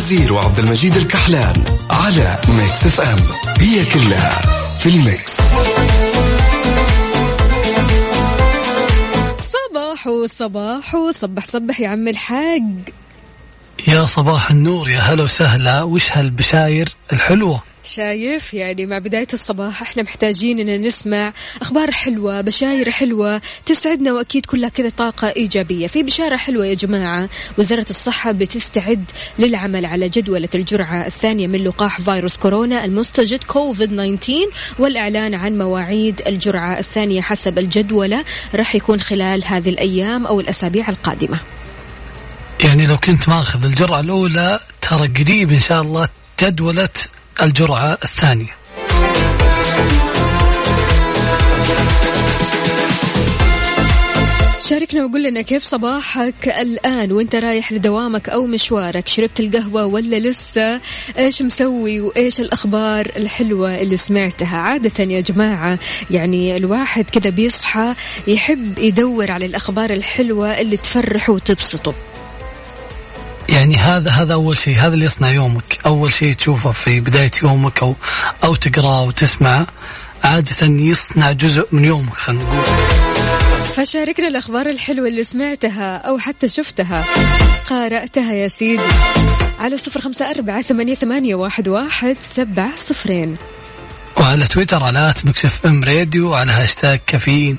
وفاء 0.00 0.08
باوزير 0.08 0.32
وعبد 0.32 0.58
المجيد 0.58 0.96
الكحلان 0.96 1.64
على 1.90 2.38
Mix 2.48 2.86
FM 2.86 3.18
هي 3.60 3.84
كلها 3.84 4.40
في 4.78 4.88
ال 4.88 4.98
Mix. 4.98 5.36
صباح 9.52 10.06
وصباح 10.06 10.94
وصبح 10.94 11.44
صبح 11.44 11.80
يا 11.80 11.88
عم 11.88 12.08
الحاج. 12.08 12.62
يا 13.88 14.04
صباح 14.04 14.50
النور 14.50 14.90
يا 14.90 15.00
هلا 15.00 15.24
وسهلا. 15.24 15.82
وش 15.82 16.12
هالبشاير 16.12 16.88
الحلوة؟ 17.12 17.62
شايف 17.84 18.54
يعني 18.54 18.86
مع 18.86 18.98
بداية 18.98 19.26
الصباح 19.32 19.82
إحنا 19.82 20.02
محتاجين 20.02 20.68
إن 20.68 20.82
نسمع 20.82 21.32
أخبار 21.62 21.90
حلوة 21.90 22.40
بشاير 22.40 22.90
حلوة 22.90 23.40
تسعدنا 23.66 24.12
وأكيد 24.12 24.46
كلها 24.46 24.68
كذا 24.68 24.88
طاقة 24.88 25.28
إيجابية. 25.28 25.86
في 25.86 26.02
بشارة 26.02 26.36
حلوة 26.36 26.66
يا 26.66 26.74
جماعة 26.74 27.28
وزارة 27.58 27.86
الصحة 27.90 28.32
بتستعد 28.32 29.04
للعمل 29.38 29.86
على 29.86 30.08
جدولة 30.08 30.48
الجرعة 30.54 31.06
الثانية 31.06 31.46
من 31.46 31.64
لقاح 31.64 32.00
فيروس 32.00 32.36
كورونا 32.36 32.84
المستجد 32.84 33.44
كوفيد 33.44 34.18
19 34.18 34.46
والإعلان 34.78 35.34
عن 35.34 35.58
مواعيد 35.58 36.22
الجرعة 36.26 36.78
الثانية 36.78 37.20
حسب 37.20 37.58
الجدولة 37.58 38.24
راح 38.54 38.74
يكون 38.74 39.00
خلال 39.00 39.44
هذه 39.44 39.68
الأيام 39.68 40.26
أو 40.26 40.40
الأسابيع 40.40 40.88
القادمة. 40.88 41.38
يعني 42.64 42.86
لو 42.86 42.96
كنت 42.96 43.28
ماخذ 43.28 43.64
الجرعة 43.64 44.00
الأولى 44.00 44.60
ترى 44.80 45.08
قريب 45.08 45.52
إن 45.52 45.60
شاء 45.60 45.82
الله 45.82 46.08
جدولة 46.42 46.88
الجرعة 47.42 47.92
الثانية. 47.92 48.56
شاركنا 54.68 55.04
وقول 55.04 55.22
لنا 55.22 55.42
كيف 55.42 55.62
صباحك 55.62 56.48
الآن؟ 56.48 57.12
وانت 57.12 57.34
رايح 57.34 57.72
لدوامك 57.72 58.28
أو 58.28 58.46
مشوارك؟ 58.46 59.08
شربت 59.08 59.40
القهوة 59.40 59.86
ولا 59.86 60.16
لسه؟ 60.16 60.80
إيش 61.18 61.42
مسوي 61.42 62.00
وإيش 62.00 62.40
الأخبار 62.40 63.10
الحلوة 63.16 63.80
اللي 63.80 63.96
سمعتها؟ 63.96 64.58
عادة 64.58 65.04
يا 65.04 65.20
جماعة 65.20 65.78
يعني 66.10 66.56
الواحد 66.56 67.04
كذا 67.04 67.30
بيصحى 67.30 67.94
يحب 68.26 68.78
يدور 68.78 69.30
على 69.30 69.46
الأخبار 69.46 69.90
الحلوة 69.90 70.60
اللي 70.60 70.76
تفرحه 70.76 71.32
وتبسطه. 71.32 71.94
يعني 73.50 73.76
هذا 73.76 74.10
هذا 74.10 74.34
أول 74.34 74.56
شيء. 74.56 74.78
هذا 74.78 74.94
اللي 74.94 75.04
يصنع 75.04 75.30
يومك. 75.30 75.78
أول 75.86 76.12
شيء 76.12 76.32
تشوفه 76.34 76.72
في 76.72 77.00
بداية 77.00 77.30
يومك 77.42 77.82
أو 77.82 77.94
أو 78.44 78.54
تقرأه 78.54 79.02
وتسمعه 79.02 79.66
عادة 80.24 80.66
يصنع 80.66 81.32
جزء 81.32 81.68
من 81.72 81.84
يومك 81.84 82.14
خلينا 82.14 82.42
نقول. 82.42 82.64
فشاركنا 83.64 84.28
الأخبار 84.28 84.66
الحلوة 84.66 85.08
اللي 85.08 85.24
سمعتها 85.24 85.96
أو 85.96 86.18
حتى 86.18 86.48
شفتها. 86.48 87.04
قارأتها 87.70 88.32
يا 88.32 88.48
سيدي. 88.48 88.82
على 89.58 89.76
صفر 89.76 90.00
خمسة 90.00 90.30
أربعة 90.30 90.62
ثمانية, 90.62 90.94
ثمانية 90.94 91.34
واحد, 91.34 91.68
واحد 91.68 92.16
سبعة 92.26 92.76
صفرين. 92.76 93.36
وعلى 94.16 94.46
تويتر 94.46 94.82
على 94.82 95.14
Mix 95.24 95.66
FM 95.66 95.84
Radio 95.84 96.30
وعلى 96.30 96.52
هاشتاج 96.52 97.00
كافيين. 97.06 97.58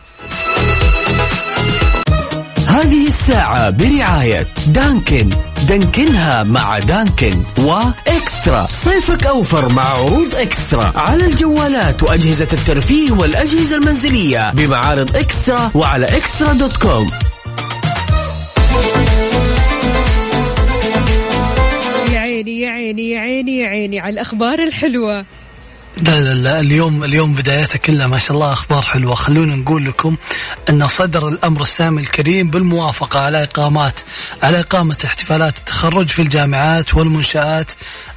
هذه 2.72 3.08
الساعة 3.08 3.70
برعاية 3.70 4.48
Dunkin'. 4.68 5.30
دانكنها 5.70 6.44
مع 6.44 6.80
Dunkin' 6.80 7.44
و 7.60 7.75
eXtra. 7.75 8.68
صيفك 8.70 9.26
أوفر 9.26 9.74
مع 9.74 9.84
عروض 9.84 10.36
eXtra. 10.36 10.94
على 10.96 11.26
الجوالات 11.26 12.04
وأجهزة 12.04 12.48
الترفيه 12.54 13.12
والأجهزة 13.12 13.76
المنزلية 13.76 14.52
بمعارض 14.54 15.18
eXtra 15.18 15.72
وعلى 15.76 16.06
eXtra 16.06 16.54
dot 16.54 16.78
com. 16.78 17.08
يا 22.14 22.20
عيني 22.20 22.60
يا 22.62 22.70
عيني 22.70 23.10
يا 23.12 23.20
عيني 23.20 23.60
يا 23.60 23.68
عيني 23.68 24.00
على 24.00 24.14
الأخبار 24.14 24.60
الحلوة. 24.60 25.26
لا 25.98 26.22
لا 26.22 26.34
لا 26.34 26.60
اليوم 26.60 27.04
اليوم 27.04 27.34
بدايته 27.34 27.80
كلها 27.80 28.08
ما 28.08 28.20
شاء 28.20 28.32
الله 28.32 28.54
أخبار 28.54 28.82
حلوة. 28.82 29.16
خلونا 29.16 29.56
نقول 29.56 29.86
لكم 29.86 30.16
أن 30.70 30.88
صدر 30.88 31.28
الأمر 31.28 31.62
السامي 31.62 32.02
الكريم 32.02 32.50
بالموافقة 32.50 33.20
على 33.20 33.44
إقامات 33.44 34.00
على 34.44 34.60
إقامة 34.60 34.98
احتفالات 35.06 35.58
التخرج 35.58 36.08
في 36.08 36.22
الجامعات 36.22 36.94
والمنشآت 36.94 37.72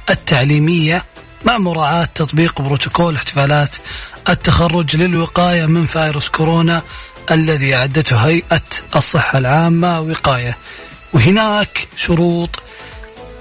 التعليمية 0.09 1.03
مع 1.45 1.57
مراعاة 1.57 2.05
تطبيق 2.15 2.61
بروتوكول 2.61 3.15
احتفالات 3.15 3.75
التخرج 4.29 4.95
للوقاية 4.95 5.65
من 5.65 5.85
فيروس 5.85 6.29
كورونا 6.29 6.81
الذي 7.31 7.75
أعدته 7.75 8.15
هيئة 8.17 8.61
الصحة 8.95 9.37
العامة 9.37 9.99
وقاية. 9.99 10.57
وهناك 11.13 11.87
شروط 11.95 12.59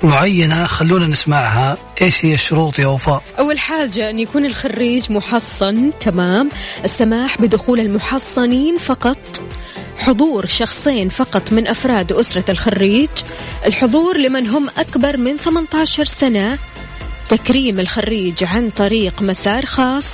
معينة 0.05 0.67
خلونا 0.67 1.07
نسمعها. 1.07 1.77
إيش 2.03 2.25
هي 2.25 2.35
الشروط 2.35 2.79
يا 2.79 2.87
وفاء؟ 2.87 3.23
أول 3.39 3.59
حاجة 3.59 4.11
أن 4.11 4.19
يكون 4.19 4.47
الخريج 4.47 5.13
محصن 5.13 5.93
تمام؟ 6.01 6.49
السماح 6.85 7.41
بدخول 7.41 7.81
المحصنين 7.81 8.79
فقط 8.79 9.43
حضور 9.99 10.47
شخصين 10.47 11.09
فقط 11.09 11.53
من 11.53 11.69
أفراد 11.69 12.13
أسرة 12.13 12.51
الخريج 12.51 13.09
الحضور 13.67 14.17
لمن 14.17 14.47
هم 14.49 14.69
أكبر 14.79 15.17
من 15.17 15.37
18 15.37 16.05
سنة 16.05 16.59
تكريم 17.29 17.81
الخريج 17.81 18.45
عن 18.45 18.71
طريق 18.71 19.23
مسار 19.23 19.67
خاص 19.67 20.07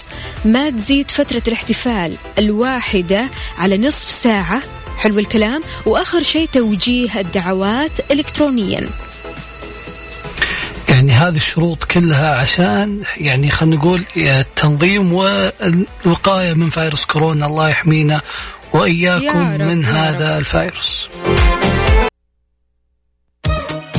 ما 0.45 0.71
تزيد 0.71 1.11
فترة 1.11 1.43
الاحتفال 1.49 2.17
الواحدة 2.39 3.29
على 3.59 3.79
نصف 3.79 4.11
ساعة. 4.11 4.63
حلو 4.99 5.19
الكلام؟ 5.19 5.61
وآخر 5.87 6.23
شيء 6.23 6.49
توجيه 6.53 7.21
الدعوات 7.21 8.13
إلكترونيا. 8.13 8.89
هذه 11.21 11.37
الشروط 11.37 11.85
كلها 11.85 12.35
عشان 12.35 13.03
يعني 13.17 13.51
خلينا 13.51 13.77
نقول 13.77 14.03
التنظيم 14.17 15.13
والوقاية 15.13 16.55
من 16.55 16.71
فيروس 16.71 17.05
كورونا. 17.05 17.47
الله 17.47 17.69
يحمينا 17.69 18.15
يا 18.15 18.21
واياكم 18.73 19.55
رب، 19.55 19.63
من 19.63 19.85
هذا 19.85 20.39
الفيروس. 20.39 21.09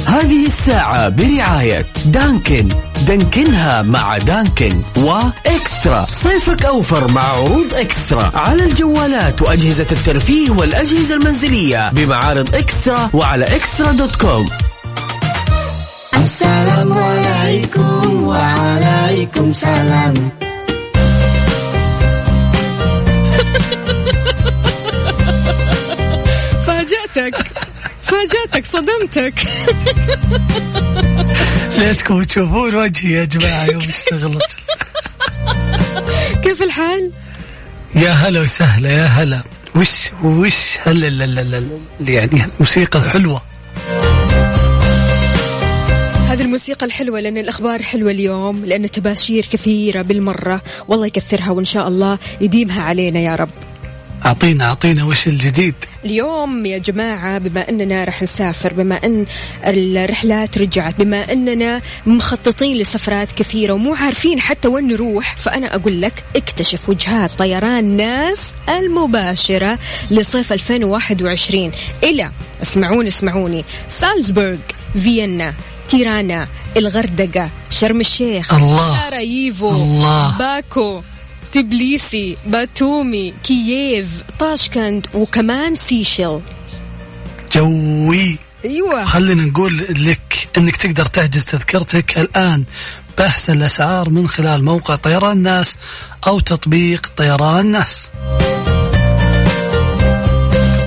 هذه 0.06 0.46
الساعة 0.46 1.10
برعاية 1.10 1.86
Dunkin'. 2.06 2.70
دانكنها 3.08 3.82
مع 3.82 4.18
Dunkin' 4.18 4.82
و 4.98 5.13
eXtra. 5.13 6.06
صيفك 6.10 6.66
أوفر 6.66 7.12
مع 7.12 7.24
عروض 7.24 7.74
eXtra. 7.74 8.32
على 8.36 8.64
الجوالات 8.64 9.42
وأجهزة 9.42 9.88
الترفيه 9.92 10.50
والأجهزة 10.50 11.16
المنزلية 11.16 11.90
بمعارض 11.90 12.56
eXtra 12.56 13.10
وعلى 13.14 13.56
eXtra 13.56 13.92
dot 13.92 14.16
com. 14.16 14.46
السلام 16.22 16.94
عليكم 16.94 18.24
وعليكم 18.24 19.52
سلام. 19.52 20.14
فاجأتك. 26.68 27.36
فاجأتك 28.04 28.66
صدمتك. 28.66 29.34
ليتكم 31.78 32.24
تشوفون 32.24 32.76
وجهي 32.76 33.12
يا 33.12 33.26
جماعة 33.26 33.66
يوم 33.66 33.82
اشتغلت. 33.82 34.58
كيف 36.44 36.62
الحال؟ 36.62 37.12
يا 37.96 38.12
هلا 38.12 38.42
وسهلا 38.42 38.90
يا 38.90 39.06
هلا. 39.06 39.42
وش 39.76 40.10
وش 40.24 40.78
هلا 40.84 41.08
لا 41.08 41.24
لا 41.24 41.42
لا 41.42 41.60
لا 41.60 42.12
يعني 42.12 42.46
الموسيقى 42.56 43.00
الحلوه 43.00 43.42
هذه 46.32 46.42
الموسيقى 46.42 46.86
الحلوة 46.86 47.20
لأن 47.20 47.38
الأخبار 47.38 47.82
حلوة 47.82 48.12
اليوم 48.12 48.66
لأن 48.66 48.92
تباشير 48.92 49.46
كثيرة 49.46 50.02
بالمرة. 50.02 50.62
والله 50.88 51.06
يكثرها 51.06 51.52
وإن 51.52 51.66
شاء 51.66 51.88
الله 51.88 52.20
يديمها 52.42 52.84
علينا 52.84 53.20
يا 53.20 53.36
رب. 53.36 53.50
أعطينا 54.26 54.66
أعطينا 54.66 55.04
وش 55.04 55.28
الجديد. 55.28 55.76
اليوم 56.06 56.66
يا 56.66 56.78
جماعة 56.78 57.38
بما 57.38 57.70
أننا 57.70 58.04
رح 58.04 58.24
نسافر 58.24 58.74
بما 58.74 58.96
أن 58.96 59.26
الرحلات 59.68 60.58
رجعت 60.58 61.02
بما 61.02 61.32
أننا 61.32 61.82
مخططين 62.06 62.78
لسفرات 62.78 63.32
كثيرة 63.32 63.74
ومو 63.74 63.94
عارفين 63.96 64.40
حتى 64.40 64.68
وين 64.68 64.88
نروح 64.88 65.36
فأنا 65.36 65.76
أقول 65.76 66.02
لك 66.02 66.24
اكتشف 66.36 66.90
وجهات 66.90 67.32
طيران 67.38 67.86
ناس 67.98 68.54
المباشرة 68.70 69.80
لصيف 70.12 70.54
2021 70.54 71.72
إلى 72.04 72.32
اسمعوني 72.64 73.08
اسمعوني. 73.08 73.66
سالزبورغ 73.88 74.58
فيينا. 74.96 75.54
تيرانا 75.92 76.48
الغردقة 76.78 77.50
شرم 77.70 78.00
الشيخ 78.00 78.54
الله. 78.54 78.96
ساراييفو 78.96 79.70
الله. 79.70 80.38
باكو 80.38 81.02
تبليسي 81.52 82.38
باتومي 82.46 83.34
كييف 83.44 84.08
طاشكند 84.40 85.08
وكمان 85.14 85.76
سيشل 85.76 86.40
جوي 87.52 88.38
أيوه 88.66 89.06
خلينا 89.06 89.46
نقول 89.46 89.78
لك 89.90 90.50
إنك 90.58 90.76
تقدر 90.76 91.06
تحجز 91.06 91.46
تذكرتك 91.46 92.18
الآن 92.18 92.64
باحسن 93.18 93.54
الأسعار 93.54 94.10
من 94.10 94.28
خلال 94.28 94.64
موقع 94.64 94.96
طيران 94.96 95.38
ناس 95.38 95.78
أو 96.28 96.40
تطبيق 96.40 97.12
طيران 97.18 97.72
ناس 97.72 98.08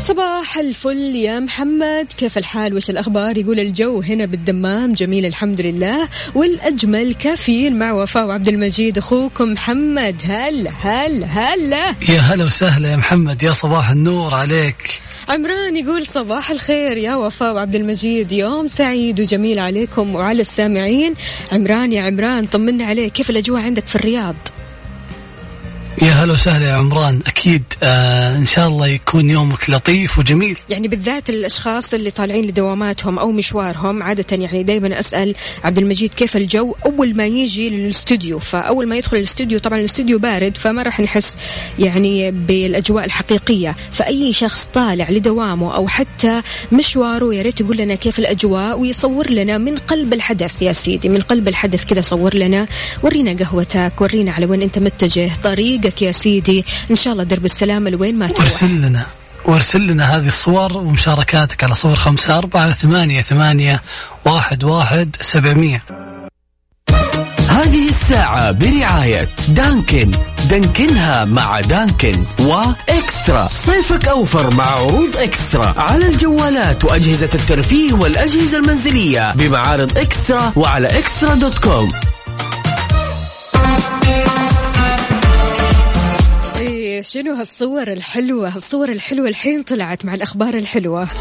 صباح 0.09 0.59
الفل 0.59 1.17
يا 1.17 1.41
محمد. 1.41 2.07
كيف 2.19 2.39
الحال؟ 2.39 2.75
وش 2.75 2.91
الأخبار؟ 2.91 3.39
يقول 3.39 3.61
الجو 3.61 4.01
هنا 4.01 4.25
بالدمام. 4.25 4.93
جميل 4.93 5.27
الحمد 5.27 5.61
لله. 5.61 6.09
والأجمل 6.35 7.15
كفيل 7.15 7.77
مع 7.77 7.93
وفاء 7.93 8.27
وعبد 8.27 8.49
المجيد. 8.49 8.99
أخوكم 8.99 9.53
محمد. 9.53 10.17
هلا 10.25 10.71
هلا 10.71 11.27
هلا 11.27 11.95
يا 12.09 12.21
هلا 12.21 12.45
وسهلا 12.45 12.91
يا 12.91 12.97
محمد. 12.97 13.43
يا 13.43 13.53
صباح 13.53 13.91
النور 13.91 14.35
عليك. 14.35 15.01
عمران 15.29 15.77
يقول 15.77 16.07
صباح 16.07 16.51
الخير 16.51 16.97
يا 16.97 17.15
وفاء 17.15 17.55
وعبد 17.55 17.75
المجيد. 17.75 18.33
يوم 18.33 18.69
سعيد 18.69 19.21
وجميل 19.21 19.59
عليكم 19.59 20.15
وعلى 20.15 20.43
السامعين. 20.43 21.15
عمران 21.53 21.93
يا 21.93 22.03
عمران 22.03 22.47
طمنا 22.47 22.85
عليك. 22.85 23.13
كيف 23.13 23.31
الأجواء 23.31 23.63
عندك 23.63 23.87
في 23.87 23.97
الرياض؟ 23.97 24.35
يا 26.03 26.11
هلا 26.11 26.33
وسهلا 26.33 26.69
يا 26.69 26.73
عمران. 26.75 27.21
أكيد 27.27 27.63
آه 27.83 28.37
إن 28.37 28.47
شاء 28.47 28.69
الله 28.69 28.87
يكون 28.87 29.31
يومك 29.31 29.71
لطيف 29.71 30.19
وجميل. 30.19 30.59
يعني 30.69 30.89
بالذات 30.89 31.31
الأشخاص 31.31 31.95
اللي 31.95 32.11
طالعين 32.11 32.47
لدواماتهم 32.47 33.19
أو 33.19 33.33
مشوارهم 33.33 34.03
عادة 34.03 34.25
يعني 34.37 34.63
دائما 34.63 34.99
أسأل 34.99 35.35
عبد 35.65 35.79
المجيد 35.79 36.15
كيف 36.15 36.37
الجو؟ 36.37 36.75
أول 36.87 37.17
ما 37.17 37.27
يجي 37.27 37.71
للاستوديو 37.71 38.39
فأول 38.39 38.89
ما 38.89 38.97
يدخل 38.97 39.17
الاستوديو 39.17 39.59
طبعا 39.59 39.79
الاستوديو 39.79 40.19
بارد 40.19 40.57
فما 40.57 40.83
راح 40.83 41.01
نحس 41.01 41.37
يعني 41.79 42.31
بالأجواء 42.31 43.05
الحقيقية. 43.05 43.77
فأي 43.93 44.33
شخص 44.33 44.69
طالع 44.75 45.11
لدوامه 45.11 45.75
أو 45.75 45.89
حتى 45.89 46.43
مشواره 46.73 47.35
يا 47.35 47.43
ريت 47.43 47.61
يقول 47.61 47.77
لنا 47.77 47.95
كيف 47.95 48.19
الأجواء 48.19 48.79
ويصور 48.79 49.31
لنا 49.31 49.59
من 49.59 49.79
قلب 49.79 50.13
الحدث. 50.13 50.63
يا 50.63 50.73
سيدي 50.73 51.09
من 51.09 51.21
قلب 51.21 51.49
الحدث 51.49 51.85
كذا 51.85 52.01
صور 52.01 52.35
لنا. 52.35 52.67
ورينا 53.03 53.45
قهوتك 53.45 53.93
ورينا 54.01 54.33
على 54.33 54.47
وين 54.47 54.63
أنت 54.63 54.79
متجه 54.79 55.31
طريقك 55.85 56.03
يا 56.03 56.13
سيدي. 56.13 56.65
إن 56.91 56.97
شاء 56.97 57.13
الله 57.13 57.25
درب 57.25 57.45
السلامة 57.45 57.91
لوين 57.91 58.19
ما 58.19 58.27
تروح. 58.29 58.41
وارسل 58.41 58.81
لنا 58.81 59.07
وارسل 59.45 59.87
لنا 59.87 60.17
هذه 60.17 60.27
الصور 60.27 60.77
ومشاركاتك 60.77 61.65
على 61.65 61.75
صفر 61.75 61.95
خمسة 61.95 62.39
أربعة 62.39 62.71
ثمانية 62.71 63.23
ثمانية 63.23 63.83
واحد 64.25 64.65
واحد 64.65 65.17
سبعمية. 65.21 65.83
هذه 67.49 67.89
الساعة 67.89 68.53
برعاية 68.53 69.29
Dunkin'. 69.49 70.11
دانكنها 70.51 71.25
مع 71.25 71.61
Dunkin' 71.61 72.25
و 72.41 72.56
eXtra. 72.56 73.49
صيفك 73.51 74.09
أوفر 74.09 74.55
مع 74.55 74.67
عروض 74.67 75.17
eXtra. 75.17 75.75
على 75.77 76.07
الجوالات 76.07 76.85
وأجهزة 76.85 77.31
الترفيه 77.35 77.93
والأجهزة 77.93 78.59
المنزلية 78.59 79.33
بمعارض 79.33 79.99
eXtra 79.99 80.53
وعلى 80.57 80.99
eXtra 80.99 81.35
dot 81.35 81.59
com. 81.59 81.89
شنو 87.03 87.35
هالصور 87.35 87.93
الحلوة؟ 87.93 88.49
هالصور 88.49 88.89
الحلوة 88.89 89.29
الحين 89.29 89.63
طلعت 89.63 90.05
مع 90.05 90.15
الأخبار 90.15 90.55
الحلوة. 90.55 91.09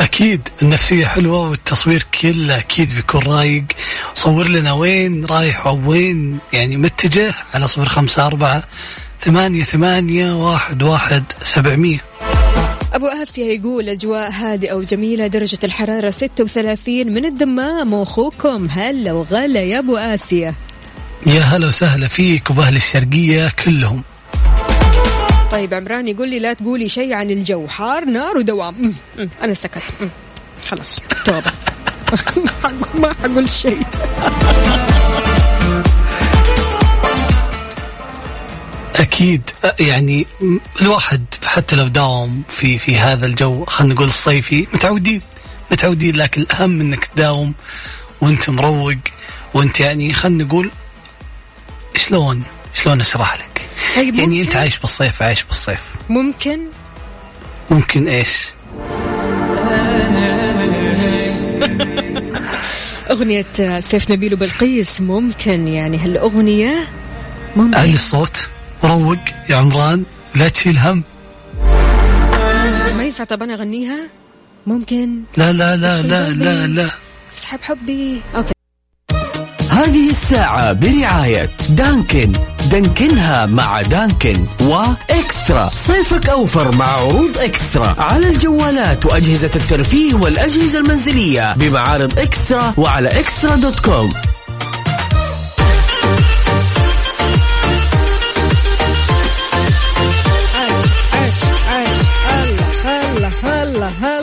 أكيد 0.00 0.48
النفسية 0.62 1.06
حلوة 1.06 1.50
والتصوير 1.50 2.06
كله 2.22 2.58
أكيد 2.58 2.94
بيكون 2.94 3.22
رايق. 3.22 3.64
صور 4.14 4.48
لنا 4.48 4.72
وين؟ 4.72 5.24
رايح 5.24 5.66
أو 5.66 5.90
وين؟ 5.90 6.38
يعني 6.52 6.76
متجه 6.76 7.34
على 7.54 7.66
صفر 7.66 7.86
خمسة 7.88 8.26
أربعة 8.26 8.62
ثمانية 9.20 9.64
ثمانية 9.64 10.32
واحد 10.32 10.82
واحد 10.82 11.24
سبعمية. 11.42 11.98
أبو 12.92 13.06
آسيا 13.06 13.44
يقول 13.44 13.88
أجواء 13.88 14.30
هادئة 14.30 14.74
وجميلة 14.74 15.26
درجة 15.26 15.58
الحرارة 15.64 16.10
36 16.10 17.12
من 17.12 17.24
الدمام. 17.24 17.92
وأخوكم 17.92 18.68
هلا 18.70 19.12
وغلا 19.12 19.60
يا 19.60 19.78
أبو 19.78 19.96
آسيا. 19.96 20.54
يا 21.26 21.40
هلا 21.40 21.66
وسهلا 21.66 22.08
فيك 22.08 22.50
وبأهل 22.50 22.76
الشرقية 22.76 23.52
كلهم. 23.64 24.02
طيب 25.56 25.74
عمران 25.74 26.08
يقول 26.08 26.28
لي 26.30 26.38
لا 26.38 26.52
تقولي 26.52 26.88
شيء 26.88 27.12
عن 27.14 27.30
الجو 27.30 27.68
حار 27.68 28.04
نار 28.04 28.36
ودوام. 28.38 28.74
أمم، 28.74 28.92
أمم، 29.18 29.28
أنا 29.42 29.54
سكت. 29.54 29.82
خلاص. 30.68 30.98
توبة 31.24 31.50
ما 33.00 33.14
حقول- 33.22 33.50
شيء. 33.50 33.80
أكيد 38.96 39.50
أ- 39.66 39.80
يعني 39.80 40.26
الواحد 40.82 41.24
حتى 41.46 41.76
لو 41.76 41.86
داوم 41.88 42.42
في 42.48 42.78
في 42.78 42.96
هذا 42.98 43.26
الجو 43.26 43.64
خلينا 43.64 43.94
نقول 43.94 44.06
الصيفي 44.08 44.66
متعودين 44.74 45.22
متعودين 45.70 46.16
لكن 46.16 46.40
الأهم 46.42 46.80
إنك 46.80 47.04
تداوم 47.04 47.54
وأنت 48.20 48.50
مروق 48.50 48.94
وأنت 49.54 49.80
يعني 49.80 50.12
خلينا 50.12 50.44
نقول 50.44 50.70
شلون 51.96 52.42
شلون 52.74 53.00
أشرح 53.00 53.34
لك؟ 53.34 53.55
طيب 53.96 54.14
يعني 54.14 54.26
ممكن- 54.26 54.40
أنت 54.44 54.56
عايش 54.56 54.78
بالصيف 54.78 55.22
عايش 55.22 55.42
بالصيف. 55.44 55.80
ممكن؟ 56.08 56.58
ممكن 57.70 58.08
إيش؟ 58.08 58.46
أغنية 63.10 63.46
سيف 63.80 64.10
نبيل 64.10 64.34
وبلقيس 64.34 65.00
ممكن؟ 65.00 65.68
يعني 65.68 65.98
هالأغنية 65.98 66.88
ممكن. 67.56 67.78
علي 67.78 67.94
الصوت 67.94 68.48
روق 68.84 69.18
يا 69.50 69.56
عمران 69.56 70.04
لا 70.34 70.48
تشيل 70.48 70.78
هم. 70.78 71.02
ما 72.96 73.04
ينفع 73.04 73.24
طب 73.24 73.42
أنا 73.42 73.54
أغنيها؟ 73.54 74.08
ممكن؟ 74.66 75.20
لا 75.36 75.52
لا 75.52 75.76
لا 75.76 76.02
لا 76.02 76.30
لا 76.30 76.66
لا. 76.66 76.90
أسحب 77.38 77.60
حبي. 77.62 78.20
okay. 78.36 78.52
هذه 79.76 80.10
الساعة 80.10 80.72
برعاية 80.72 81.50
Dunkin'. 81.68 82.32
دانكنها 82.70 83.46
مع 83.46 83.82
Dunkin' 83.82 84.46
و 84.60 84.76
eXtra. 84.76 85.70
صيفك 85.72 86.28
أوفر 86.28 86.74
مع 86.74 86.86
عروض 86.86 87.38
eXtra. 87.38 87.94
على 87.98 88.28
الجوالات 88.28 89.06
وأجهزة 89.06 89.50
الترفيه 89.56 90.14
والأجهزة 90.14 90.78
المنزلية 90.78 91.54
بمعارض 91.56 92.18
eXtra 92.18 92.74
وعلى 92.76 93.20
eXtra 93.20 93.56
dot 93.56 93.80
com. 93.80 94.10
هلا 102.84 103.30
هلا 103.42 104.15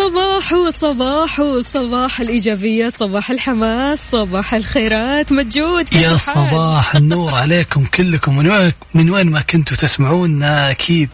صباح 0.00 0.54
صباح 0.76 1.42
صباح 1.60 2.20
الإيجابية 2.20 2.88
صباح 2.88 3.30
الحماس 3.30 4.10
صباح 4.10 4.54
الخيرات. 4.54 5.32
مجود 5.32 5.94
يا؟ 5.94 6.16
صباح 6.16 6.94
النور 6.96 7.34
عليكم 7.34 7.84
كلكم. 7.84 8.36
من 8.36 8.50
وين 8.50 8.72
من 8.94 9.10
وين 9.10 9.30
ما 9.30 9.40
كنتوا 9.40 9.76
تسمعونا 9.76 10.70
أكيد. 10.70 11.08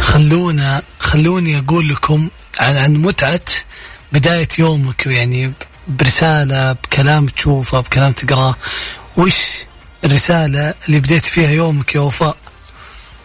خلونا 0.00 0.82
خلوني 1.00 1.58
أقول 1.58 1.88
لكم 1.88 2.28
عن 2.58 2.76
عن 2.76 2.92
متعة 2.96 3.40
بداية 4.12 4.48
يومك 4.58 5.06
يعني 5.06 5.52
برسالة 5.88 6.72
بكلام 6.72 7.26
تشوفه 7.26 7.80
بكلام 7.80 8.12
تقرأه. 8.12 8.56
وش 9.16 9.36
الرسالة 10.04 10.74
اللي 10.88 11.00
بديت 11.00 11.24
فيها 11.26 11.50
يومك 11.50 11.94
يا 11.94 12.00
وفاء؟ 12.00 12.36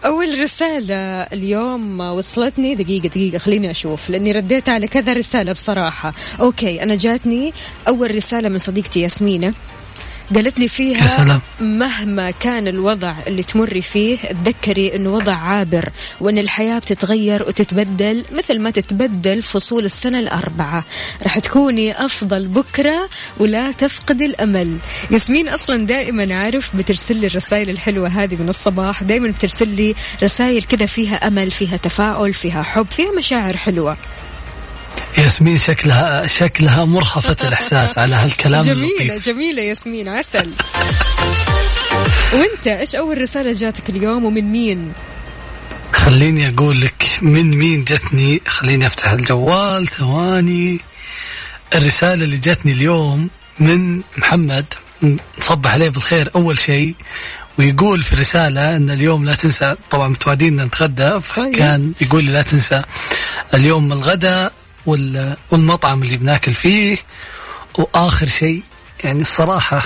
أول 0.06 0.41
رسالة 0.41 0.96
اليوم 1.22 2.00
وصلتني. 2.00 2.76
دقيقة 2.76 3.08
دقيقة 3.08 3.38
خليني 3.38 3.72
أشوف 3.72 4.10
لأني 4.10 4.32
رديت 4.32 4.70
على 4.70 4.88
كذا 4.88 5.13
رسالة 5.13 5.52
بصراحة. 5.52 6.13
أوكي 6.39 6.84
أنا 6.84 6.96
جاتني 6.96 7.54
أول 7.88 8.15
رسالة 8.15 8.50
من 8.50 8.60
صديقتي 8.60 9.02
ياسمينة. 9.02 9.54
قالت 10.35 10.59
لي 10.59 10.65
يا 10.65 10.69
فيها 10.69 11.07
سلام. 11.07 11.41
مهما 11.59 12.31
كان 12.31 12.67
الوضع 12.67 13.13
اللي 13.27 13.43
تمري 13.43 13.81
فيه 13.81 14.17
تذكري 14.17 14.95
انه 14.95 15.13
وضع 15.13 15.35
عابر 15.35 15.89
وإن 16.19 16.38
الحياة 16.38 16.79
بتتغير 16.79 17.43
وتتبدل 17.43 18.25
مثل 18.31 18.59
ما 18.59 18.71
تتبدل 18.71 19.41
فصول 19.41 19.85
السنة 19.85 20.19
الأربعة. 20.19 20.83
راح 21.23 21.39
تكوني 21.39 22.05
أفضل 22.05 22.47
بكرة 22.47 23.09
ولا 23.39 23.71
تفقدي 23.71 24.25
الأمل. 24.25 24.77
ياسمين 25.11 25.49
أصلا 25.49 25.85
دائما 25.85 26.35
عارف 26.35 26.75
بترسل 26.75 27.15
لي 27.15 27.27
الرسائل 27.27 27.69
الحلوة 27.69 28.07
هذه 28.07 28.35
من 28.35 28.49
الصباح 28.49 29.03
دائما 29.03 29.27
بترسل 29.27 29.67
لي 29.67 29.95
رسائل 30.23 30.63
كذا 30.63 30.85
فيها 30.85 31.27
أمل 31.27 31.51
فيها 31.51 31.77
تفاؤل 31.77 32.33
فيها 32.33 32.63
حب 32.63 32.88
فيها 32.91 33.11
مشاعر 33.17 33.57
حلوة. 33.57 33.97
ياسمين 35.17 35.58
شكلها 35.58 36.27
شكلها 36.27 36.86
مرهفة 36.86 37.47
الإحساس 37.47 37.97
على 37.97 38.15
هالكلام 38.15 38.62
جميلة 38.63 39.01
اللطيف. 39.01 39.25
جميلة 39.25 39.62
ياسمين 39.62 40.08
عسل. 40.10 40.51
وانت 42.34 42.67
إيش 42.67 42.95
أول 42.95 43.21
رسالة 43.21 43.53
جاتك 43.53 43.89
اليوم 43.89 44.25
ومن 44.25 44.51
مين؟ 44.51 44.93
خليني 45.93 46.49
أقول 46.49 46.81
لك 46.81 47.08
من 47.21 47.58
مين 47.58 47.84
جتني 47.84 48.41
خليني 48.47 48.88
أفتح 48.88 49.12
الجوال 49.12 49.88
ثواني. 49.88 50.79
الرسالة 51.75 52.23
اللي 52.23 52.38
جتني 52.38 52.71
اليوم 52.71 53.29
من 53.60 54.01
محمد 54.17 54.65
صبح 55.39 55.73
عليه 55.73 55.89
بالخير 55.89 56.29
أول 56.36 56.60
شيء. 56.60 56.95
ويقول 57.60 58.03
في 58.03 58.13
الرسالة 58.13 58.75
إن 58.75 58.89
اليوم 58.89 59.25
لا 59.25 59.36
تنسى 59.36 59.75
طبعا 59.91 60.08
متوعدين 60.08 60.62
نتغدى 60.62 61.21
فكان 61.21 61.93
يقول 62.01 62.23
لي 62.23 62.31
لا 62.31 62.41
تنسى. 62.41 62.81
اليوم 63.53 63.93
الغداء 63.93 64.53
والمطعم 64.86 66.04
اللي 66.04 66.17
بناكل 66.17 66.54
فيه. 66.54 66.98
وآخر 67.78 68.28
شيء 68.28 68.63
يعني 69.04 69.21
الصراحة 69.21 69.86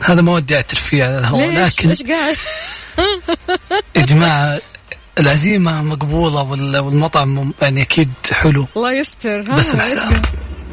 هذا 0.00 0.22
ما 0.22 0.32
ودي 0.32 0.56
أعترف 0.56 0.80
فيه 0.82 1.04
على 1.04 1.18
الهواء 1.18 1.50
لكن 1.50 1.88
إيش 1.88 2.02
قاعد؟ 2.02 2.36
يا 3.96 4.02
جماعة 4.02 4.60
العزيمة 5.18 5.82
مقبولة 5.82 6.42
وال- 6.42 6.78
والمطعم 6.78 7.52
يعني 7.62 7.82
أكيد 7.82 8.10
حلو. 8.32 8.66
الله 8.76 8.92
يستر. 8.92 9.40
ها 9.52 9.56
بس 9.56 9.74
الحساب. 9.74 10.24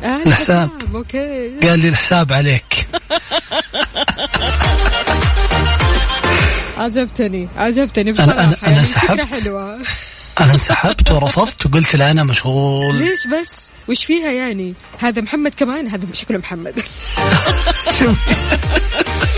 آه 0.04 0.24
الحساب. 0.26 0.70
أوكي. 0.96 1.60
قال 1.64 1.80
لي 1.80 1.88
الحساب 1.88 2.34
عليك. 2.34 2.88
عجبتني 6.78 7.48
عجبتني 7.58 8.14
أنا- 8.14 8.16
بصراحة. 8.22 8.38
أنا- 8.56 8.64
أنا 8.64 8.72
يعني 8.74 8.86
سحبت. 8.86 9.22
فكرة 9.22 9.42
حلوة. 9.42 9.80
أنا 10.42 10.54
انسحبت 10.54 11.12
ورفضت 11.12 11.66
وقلت 11.66 11.96
لا 11.96 12.12
أنا 12.12 12.24
مشغول. 12.24 12.96
ليش 12.96 13.28
بس؟ 13.28 13.70
وش 13.90 14.06
فيها 14.06 14.32
يعني؟ 14.32 14.74
هذا 15.00 15.22
محمد 15.22 15.54
كمان؟ 15.56 15.88
هذا 15.88 16.06
شكله 16.14 16.38
محمد. 16.38 16.74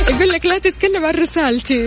يقول 0.10 0.30
لك 0.30 0.46
لا 0.46 0.58
تتكلم 0.58 1.06
عن 1.06 1.14
رسالتي. 1.14 1.86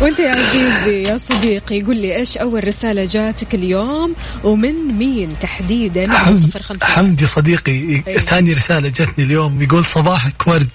وأنت 0.00 0.18
يا 0.18 0.30
عزيزي 0.30 1.02
يا 1.02 1.16
صديقي 1.16 1.78
يقول 1.78 1.96
لي 1.96 2.16
إيش 2.16 2.36
أول 2.36 2.68
رسالة 2.68 3.04
جاتك 3.04 3.54
اليوم؟ 3.54 4.14
ومن 4.44 4.74
مين 4.98 5.36
تحديدا؟ 5.40 6.12
حمد 6.12 6.82
حمدي 6.82 7.26
صديقي 7.26 8.02
أيوة. 8.08 8.20
ثاني 8.20 8.52
رسالة 8.52 8.88
جتني 8.88 9.24
اليوم 9.24 9.62
يقول 9.62 9.84
صباحك 9.84 10.46
ورد. 10.46 10.68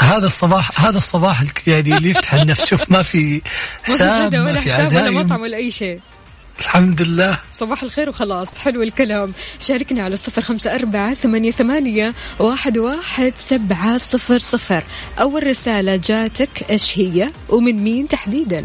هذا 0.00 0.26
الصباح 0.26 0.84
هذا 0.86 0.98
الصباح 0.98 1.42
يعني 1.66 1.96
اللي 1.96 2.10
يفتح 2.10 2.34
النفس. 2.34 2.64
شوف 2.64 2.90
ما 2.90 3.02
في 3.02 3.40
حساب 3.82 4.34
ما 4.34 4.60
في 4.60 4.72
حساب 4.72 4.86
ولا 4.86 5.00
عزايم. 5.00 5.20
مطعم 5.20 5.40
ولا 5.40 5.56
أي 5.56 5.70
شيء. 5.70 6.00
الحمد 6.60 7.02
لله. 7.02 7.38
صباح 7.52 7.82
الخير 7.82 8.08
وخلاص. 8.08 8.48
حلو 8.58 8.82
الكلام. 8.82 9.32
شاركنا 9.60 10.02
على 10.02 10.16
صفر 10.16 10.42
خمسة 10.42 10.74
أربعة 10.74 11.14
ثمانية, 11.14 11.50
ثمانية 11.50 12.14
واحد, 12.38 12.78
واحد 12.78 13.32
سبعة 13.48 13.98
صفر 13.98 14.38
صفر. 14.38 14.82
أول 15.20 15.46
رسالة 15.46 15.96
جاتك 15.96 16.70
إيش 16.70 16.98
هي؟ 16.98 17.30
ومن 17.48 17.84
مين 17.84 18.08
تحديدا؟ 18.08 18.64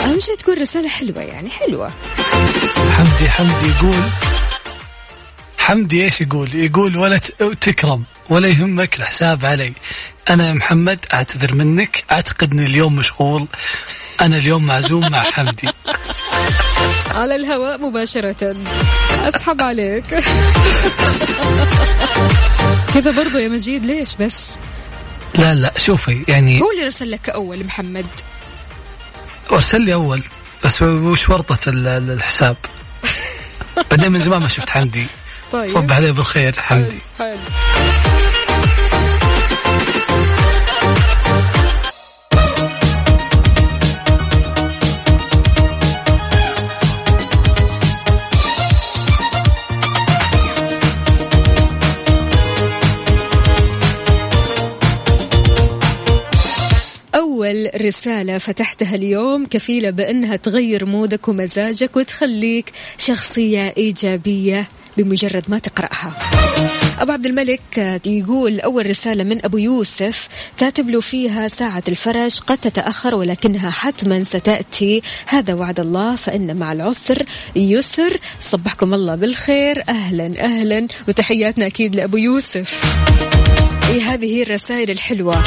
أهم 0.00 0.20
شيء 0.20 0.34
تكون 0.34 0.58
رسالة 0.58 0.88
حلوة 0.88 1.22
يعني 1.22 1.50
حلوة. 1.50 1.92
حمدي 2.96 3.30
حمدي 3.30 3.68
يقول 3.68 4.02
حمدي 5.58 6.04
إيش 6.04 6.20
يقول؟ 6.20 6.54
يقول 6.54 6.96
ولا 6.96 7.18
تكرم 7.60 8.04
ولا 8.28 8.48
يهمك 8.48 8.98
الحساب 8.98 9.44
علي. 9.44 9.72
أنا 10.30 10.48
يا 10.48 10.52
محمد 10.52 11.06
أعتذر 11.14 11.54
منك 11.54 12.04
اعتقد 12.12 12.52
اني 12.52 12.66
اليوم 12.66 12.96
مشغول. 12.96 13.46
أنا 14.20 14.36
اليوم 14.36 14.66
معزوم 14.66 15.10
مع 15.10 15.22
حمدي. 15.30 15.68
على 17.14 17.36
الهواء 17.36 17.78
مباشرة. 17.80 18.56
أسحب 19.28 19.62
عليك. 19.62 20.04
كذا 22.94 23.10
برضو 23.10 23.38
يا 23.38 23.48
مجيد 23.48 23.84
ليش 23.84 24.14
بس؟ 24.20 24.58
لا 25.34 25.54
لا 25.54 25.72
شوفي 25.78 26.24
يعني 26.28 26.60
هو 26.60 26.70
اللي 26.72 26.86
رسل 26.86 27.10
لك 27.10 27.28
أول 27.28 27.64
محمد. 27.64 28.06
ارسل 29.52 29.80
لي 29.80 29.94
أول 29.94 30.22
بس 30.64 30.82
وش 30.82 31.30
ال- 31.30 32.10
الحساب؟ 32.10 32.56
بعدين 33.90 34.12
من 34.12 34.18
زمان 34.18 34.42
ما 34.42 34.48
شفت 34.48 34.70
حمدي. 34.70 35.06
طيب. 35.52 35.68
صب 35.68 35.92
عليه 35.92 36.10
بالخير 36.12 36.60
حمدي. 36.60 36.98
حلو. 37.18 37.36
رسالة 57.76 58.38
فتحتها 58.38 58.94
اليوم 58.94 59.46
كفيلة 59.46 59.90
بأنها 59.90 60.36
تغير 60.36 60.84
مودك 60.84 61.28
ومزاجك 61.28 61.96
وتخليك 61.96 62.72
شخصية 62.98 63.74
إيجابية 63.76 64.68
بمجرد 64.96 65.44
ما 65.48 65.58
تقرأها. 65.58 66.12
أبو 66.98 67.12
عبد 67.12 67.26
الملك 67.26 67.78
آه، 67.78 68.00
يقول 68.06 68.60
أول 68.60 68.90
رسالة 68.90 69.24
من 69.24 69.44
أبو 69.44 69.58
يوسف 69.58 70.28
كاتب 70.58 70.90
له 70.90 71.00
فيها 71.00 71.48
ساعة 71.48 71.82
الفرج 71.88 72.38
قد 72.38 72.58
تتأخر 72.58 73.14
ولكنها 73.14 73.70
حتما 73.70 74.24
ستأتي. 74.24 75.02
هذا 75.26 75.54
وعد 75.54 75.80
الله 75.80 76.16
فإن 76.16 76.56
مع 76.56 76.72
العسر 76.72 77.22
يسر. 77.56 78.16
صبحكم 78.40 78.94
الله 78.94 79.14
بالخير. 79.14 79.82
أهلا 79.88 80.44
أهلا. 80.44 80.86
وتحياتنا 81.08 81.66
أكيد 81.66 81.96
لأبو 81.96 82.16
يوسف. 82.16 82.82
إيه 83.90 84.02
هذه 84.02 84.26
هي 84.36 84.42
الرسائل 84.42 84.90
الحلوة. 84.90 85.44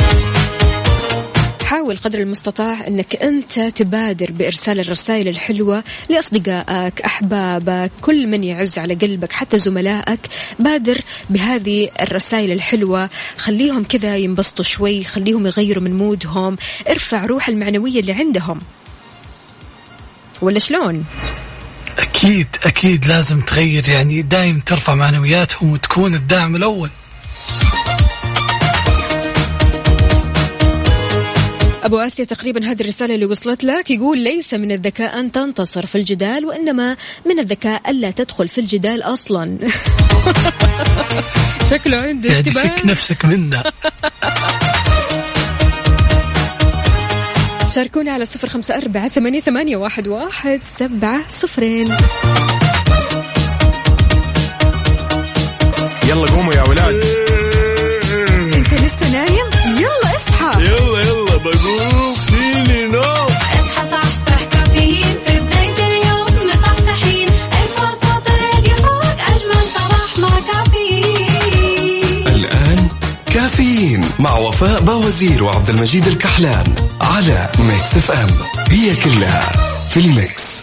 حاول 1.70 1.98
قدر 1.98 2.20
المستطاع 2.20 2.88
إنك 2.88 3.16
أنت 3.16 3.60
تبادر 3.60 4.32
بإرسال 4.32 4.80
الرسائل 4.80 5.28
الحلوة 5.28 5.84
لأصدقائك، 6.10 7.02
أحبابك، 7.02 7.92
كل 8.02 8.28
من 8.28 8.44
يعز 8.44 8.78
على 8.78 8.94
قلبك، 8.94 9.32
حتى 9.32 9.58
زملائك، 9.60 10.20
بادر 10.60 11.02
بهذه 11.30 11.90
الرسائل 12.02 12.52
الحلوة، 12.52 13.10
خليهم 13.38 13.84
كذا 13.84 14.18
ينبسطوا 14.18 14.66
شوي، 14.66 15.04
خليهم 15.04 15.48
يغيروا 15.48 15.84
من 15.84 15.98
مودهم، 15.98 16.58
ارفع 16.90 17.26
روح 17.26 17.50
المعنوية 17.50 18.00
اللي 18.00 18.14
عندهم. 18.14 18.60
ولا 20.42 20.60
شلون؟ 20.60 21.06
أكيد 22.00 22.48
أكيد 22.64 23.06
لازم 23.06 23.42
تغير. 23.42 23.90
يعني 23.90 24.22
دايم 24.22 24.60
ترفع 24.60 24.96
معنوياتهم 24.96 25.72
وتكون 25.72 26.14
الداعم 26.14 26.56
الأول. 26.56 26.90
أبو 31.90 32.00
آسيا 32.00 32.26
تقريبا 32.26 32.66
هذه 32.66 32.82
الرسالة 32.82 33.16
اللي 33.16 33.26
وصلت 33.26 33.64
لك 33.64 33.92
يقول 33.92 34.20
ليس 34.20 34.54
من 34.54 34.72
الذكاء 34.72 35.20
أن 35.20 35.32
تنتصر 35.32 35.86
في 35.86 35.98
الجدال 35.98 36.46
وإنما 36.46 36.98
من 37.26 37.40
الذكاء 37.40 37.92
ألا 37.92 38.12
تدخل 38.12 38.48
في 38.48 38.62
الجدال 38.62 39.02
أصلا. 39.02 39.58
شكله 41.72 41.98
عنده 41.98 42.30
يعني 42.30 42.42
اشتباه. 42.42 42.86
نفسك 42.86 43.26
منا 43.26 43.64
شاركونا 47.76 48.12
على 48.12 48.26
صفر 48.26 48.50
خمسة 48.50 48.78
أربعة 48.78 49.08
ثمانية, 49.08 49.40
ثمانية 49.40 49.78
واحد, 49.78 50.08
واحد 50.08 50.62
سبعة 50.80 51.30
صفرين. 51.30 51.88
يلا 56.10 56.32
قوموا 56.32 56.54
يا 56.54 56.64
ولاد. 56.70 57.04
مع 74.20 74.38
وفاء 74.38 74.82
باوزير 74.82 75.44
وعبد 75.44 75.70
المجيد 75.70 76.08
الكحلان 76.08 76.76
على 77.02 77.50
Mix 77.60 77.98
FM 77.98 78.30
هي 78.70 78.96
كلها 78.96 79.52
في 79.90 80.00
ال 80.00 80.12
Mix. 80.12 80.62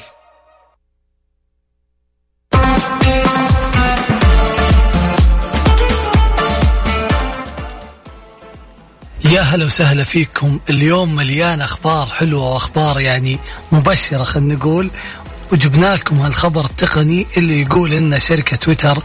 يا 9.25 9.41
هلا 9.41 9.65
وسهلا 9.65 10.05
فيكم. 10.05 10.59
اليوم 10.71 11.15
مليان 11.15 11.61
أخبار 11.61 12.07
حلوة 12.07 12.53
وأخبار 12.53 13.01
يعني 13.01 13.39
مبشرة 13.73 14.23
خلينا 14.23 14.55
نقول. 14.55 14.91
وجبنا 15.53 15.95
لكم 15.97 16.21
هالخبر 16.21 16.65
التقني 16.65 17.27
اللي 17.37 17.63
يقول 17.63 17.93
إن 17.93 18.21
شركة 18.21 18.57
تويتر 18.57 19.03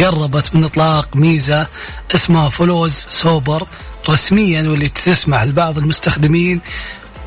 قربت 0.00 0.54
من 0.54 0.64
إطلاق 0.64 1.16
ميزة 1.16 1.66
اسمها 2.14 2.48
Follows 2.48 2.92
Super. 3.08 3.66
رسميا 4.08 4.62
واللي 4.62 4.88
تسمح 4.88 5.42
لبعض 5.42 5.78
المستخدمين 5.78 6.60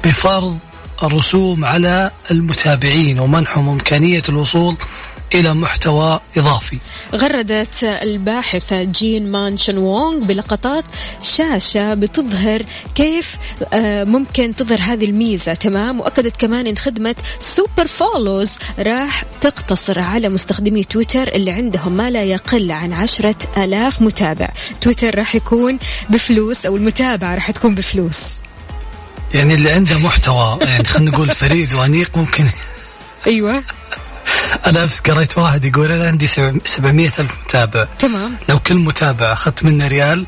بفرض 0.04 0.58
الرسوم 1.04 1.66
على 1.66 2.12
المتابعين 2.32 3.20
ومنحهم 3.20 3.70
إمكانية 3.70 4.22
الوصول 4.30 4.76
إلى 5.36 5.54
محتوى 5.54 6.20
إضافي. 6.38 6.78
غردت 7.16 7.84
الباحثة 7.84 8.84
جين 8.84 9.32
مانشون 9.32 9.78
وونغ 9.78 10.26
بلقطات 10.26 10.84
شاشة 11.24 11.94
بتظهر 11.94 12.64
كيف 12.96 13.38
آه، 13.74 14.04
ممكن 14.04 14.56
تظهر 14.56 14.80
هذه 14.82 15.06
الميزة. 15.06 15.54
تمام؟ 15.54 16.00
وأكدت 16.00 16.38
كمان 16.38 16.68
إن 16.68 16.78
خدمة 16.78 17.16
Super 17.40 17.88
Follows 17.88 18.52
راح 18.80 19.24
تقتصر 19.42 20.00
على 20.00 20.30
مستخدمي 20.30 20.84
تويتر 20.84 21.28
اللي 21.28 21.52
عندهم 21.52 21.92
ما 21.92 22.10
لا 22.10 22.24
يقل 22.24 22.72
عن 22.72 22.94
عشرة 22.94 23.38
ألاف 23.58 24.02
متابع. 24.02 24.48
تويتر 24.82 25.20
راح 25.20 25.36
يكون 25.36 25.80
بفلوس 26.10 26.66
أو 26.66 26.78
المتابعة 26.78 27.36
راح 27.36 27.52
تكون 27.52 27.76
بفلوس. 27.76 28.20
يعني 29.34 29.54
اللي 29.54 29.72
عنده 29.72 30.00
محتوى 30.00 30.58
يعني 30.62 30.84
خلينا 30.84 31.12
نقول 31.12 31.32
فريد 31.32 31.74
وأنيق 31.74 32.18
ممكن. 32.18 32.50
أيوة. 33.28 33.64
أنا 34.68 34.84
امس 34.84 35.00
قريت 35.00 35.38
واحد 35.38 35.66
يقول 35.66 35.92
أنا 35.92 36.08
عندي 36.08 36.28
700 36.28 37.08
ألف 37.08 37.32
متابع. 37.46 37.88
تمام. 38.00 38.36
لو 38.50 38.60
كل 38.60 38.76
متابع 38.78 39.34
أخذت 39.34 39.64
منه 39.64 39.88
ريال 39.88 40.26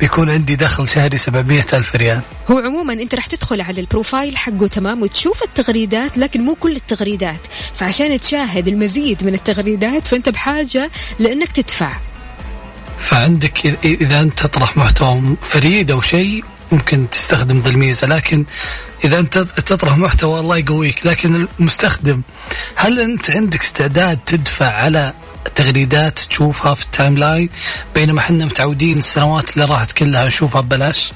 بيكون 0.00 0.30
عندي 0.30 0.56
دخل 0.56 0.88
شهري 0.88 1.18
700 1.18 1.64
ألف 1.72 1.96
ريال. 1.96 2.20
هو 2.50 2.58
عموما 2.58 2.92
أنت 2.92 3.14
راح 3.14 3.26
تدخل 3.26 3.60
على 3.60 3.80
ال 3.80 3.87
profile 3.87 4.36
حقه 4.36 4.66
تمام 4.66 5.02
وتشوف 5.02 5.42
التغريدات 5.42 6.18
لكن 6.18 6.40
مو 6.40 6.54
كل 6.54 6.76
التغريدات. 6.76 7.40
فعشان 7.76 8.20
تشاهد 8.20 8.68
المزيد 8.68 9.24
من 9.24 9.34
التغريدات 9.34 10.06
فأنت 10.08 10.28
بحاجة 10.28 10.90
لأنك 11.18 11.52
تدفع. 11.52 11.92
فعندك 12.98 13.58
إذ- 13.58 13.84
إذا 13.84 14.20
أنت 14.20 14.38
تطرح 14.40 14.76
محتوى 14.76 15.36
فريد 15.42 15.90
أو 15.90 16.00
شيء 16.00 16.44
ممكن 16.72 17.10
تستخدم 17.10 17.58
ذا 17.58 17.68
الميزه 17.68 18.06
لكن 18.06 18.44
إذا 19.04 19.18
أنت 19.18 19.38
تطرح 19.38 19.96
محتوى 19.96 20.40
الله 20.40 20.56
يقويك 20.56 21.06
لكن 21.06 21.46
المستخدم 21.60 22.22
هل 22.74 23.00
أنت 23.00 23.30
عندك 23.30 23.60
استعداد 23.60 24.18
تدفع 24.26 24.66
على 24.66 25.12
تغريدات 25.54 26.18
تشوفها 26.18 26.74
في 26.74 26.84
ال 26.84 27.18
timeline؟ 27.18 27.48
بينما 27.94 28.20
إحنا 28.20 28.44
متعودين 28.44 28.98
السنوات 28.98 29.50
اللي 29.54 29.64
راحت 29.64 29.92
كلها 29.92 30.26
نشوفها 30.26 30.60
ببلاش. 30.60 31.12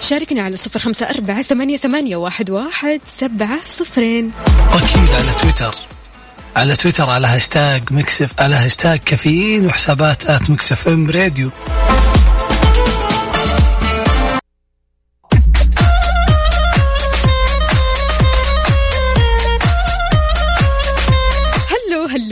شاركنا 0.00 0.42
على 0.42 0.56
صفر 0.56 0.80
خمسة 0.80 1.06
أربعة 1.06 1.42
ثمانية, 1.42 1.76
ثمانية 1.76 2.16
واحد, 2.16 2.50
واحد 2.50 3.00
سبعة 3.18 3.60
صفرين. 3.78 4.32
واكيد 4.72 5.10
على 5.14 5.32
تويتر. 5.42 5.74
على 6.56 6.76
تويتر 6.76 7.10
على 7.10 7.26
هاشتاج 7.26 7.82
Mix 7.90 8.14
FM 8.14 8.30
على 8.38 8.54
هاشتاج 8.54 8.98
كافيين 8.98 9.66
وحسابات 9.66 10.24
at 10.24 10.50
Mix 10.50 10.88
FM 10.88 11.10
Radio. 11.10 11.50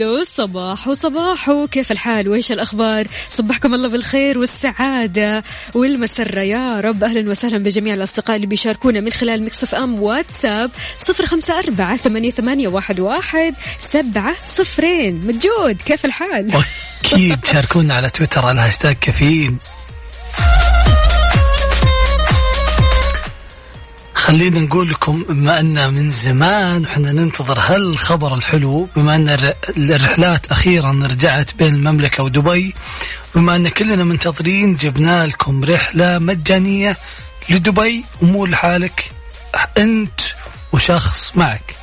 hello 0.01 0.23
صباح 0.23 0.87
وصباح 0.87 1.65
كيف 1.71 1.91
الحال؟ 1.91 2.29
وإيش 2.29 2.51
الأخبار؟ 2.51 3.07
صبحكم 3.29 3.73
الله 3.73 3.87
بالخير 3.89 4.39
والسعادة 4.39 5.43
والمسرة. 5.75 6.39
يا 6.39 6.79
رب 6.79 7.03
أهلا 7.03 7.31
وسهلا 7.31 7.57
بجميع 7.57 7.93
الأصدقاء 7.93 8.35
اللي 8.35 8.47
بيشاركونا 8.47 8.99
من 8.99 9.11
خلال 9.11 9.45
ميكس 9.45 9.69
اف 9.69 9.75
ام 9.75 10.01
واتساب 10.01 10.71
صفر 10.97 11.25
خمسة 11.25 11.59
أربعة 11.59 11.95
ثمانية, 11.95 12.31
ثمانية 12.31 12.67
واحد, 12.67 12.99
واحد 12.99 13.53
سبعة 13.79 14.35
صفرين. 14.47 15.21
ماجد 15.27 15.81
كيف 15.85 16.05
الحال؟ 16.05 16.51
أكيد 17.05 17.45
شاركونا 17.45 17.93
على 17.93 18.09
تويتر 18.09 18.45
على 18.45 18.61
هاشتاج 18.61 18.95
كافيين 19.01 19.57
خلينا 24.21 24.59
نقول 24.59 24.89
لكم 24.89 25.23
بما 25.23 25.59
أن 25.59 25.93
من 25.93 26.09
زمان 26.09 26.85
إحنا 26.85 27.11
ننتظر 27.11 27.59
هالخبر 27.59 28.35
الحلو 28.35 28.87
بما 28.95 29.15
أن 29.15 29.29
الر- 29.29 29.53
الرحلات 29.77 30.51
أخيرا 30.51 30.99
رجعت 31.11 31.53
بين 31.53 31.73
المملكة 31.75 32.23
ودبي 32.23 32.75
بما 33.35 33.55
أن 33.55 33.67
كلنا 33.69 34.03
منتظرين 34.03 34.75
جبنا 34.75 35.27
لكم 35.27 35.63
رحلة 35.63 36.19
مجانية 36.19 36.97
لدبي 37.49 38.05
ومو 38.21 38.45
لحالك 38.45 39.11
أنت 39.77 40.19
وشخص 40.73 41.31
معك. 41.35 41.75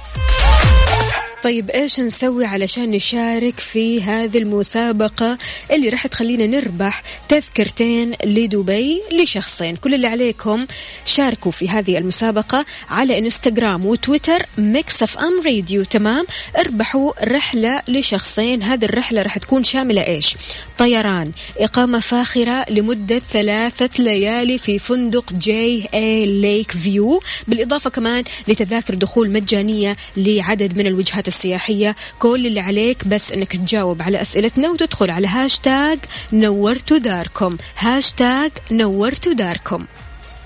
طيب 1.43 1.71
إيش 1.71 2.01
نسوي 2.01 2.45
علشان 2.45 2.91
نشارك 2.91 3.61
في 3.61 4.03
هذه 4.03 4.39
المسابقة 4.39 5.39
اللي 5.71 5.89
راح 5.89 6.07
تخلينا 6.07 6.47
نربح 6.47 7.03
تذكرتين 7.29 8.15
لدبي 8.25 9.01
لشخصين؟ 9.13 9.77
كل 9.77 9.95
اللي 9.95 10.07
عليكم 10.07 10.67
شاركوا 11.05 11.53
في 11.53 11.69
هذه 11.69 11.99
المسابقة 11.99 12.67
على 12.91 13.19
إنستغرام 13.19 13.87
وتويتر 13.87 14.43
ميكس 14.59 15.03
اف 15.03 15.19
ام 15.19 15.43
راديو 15.47 15.85
تمام؟ 15.85 16.27
اربحوا 16.59 17.13
رحلة 17.25 17.83
لشخصين. 17.89 18.63
هذه 18.63 18.85
الرحلة 18.85 19.23
راح 19.23 19.39
تكون 19.39 19.65
شاملة 19.65 20.07
إيش؟ 20.07 20.37
طيران 20.79 21.33
إقامة 21.59 22.01
فاخرة 22.01 22.65
لمدة 22.71 23.19
ثلاثة 23.19 23.91
ليالي 23.99 24.59
في 24.59 24.79
فندق 24.79 25.33
جي 25.33 25.89
اي 25.95 26.27
ليك 26.27 26.71
فيو 26.71 27.23
بالإضافة 27.49 27.91
كمان 27.91 28.25
لتذاكر 28.49 28.95
دخول 28.95 29.31
مجانية 29.31 29.97
لعدد 30.17 30.79
من 30.79 30.87
الوجهات 30.87 31.28
السياحية. 31.29 31.97
كل 32.19 32.47
اللي 32.47 32.61
عليك 32.61 33.09
بس 33.09 33.33
إنك 33.33 33.57
تجاوب 33.57 34.03
على 34.03 34.23
أسئلتنا 34.23 34.69
وتدخل 34.71 35.11
على 35.11 35.29
هاشتاج 35.29 35.99
نورتوا 36.33 36.99
داركم 36.99 37.57
هاشتاج 37.79 38.51
نورتوا 38.71 39.33
داركم 39.33 39.87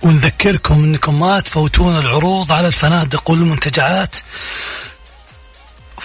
ونذكركم 0.03 0.74
إنكم 0.85 1.20
ما 1.20 1.41
تفوتون 1.41 1.99
العروض 1.99 2.53
على 2.53 2.66
الفنادق 2.66 3.30
والمنتجعات. 3.30 4.16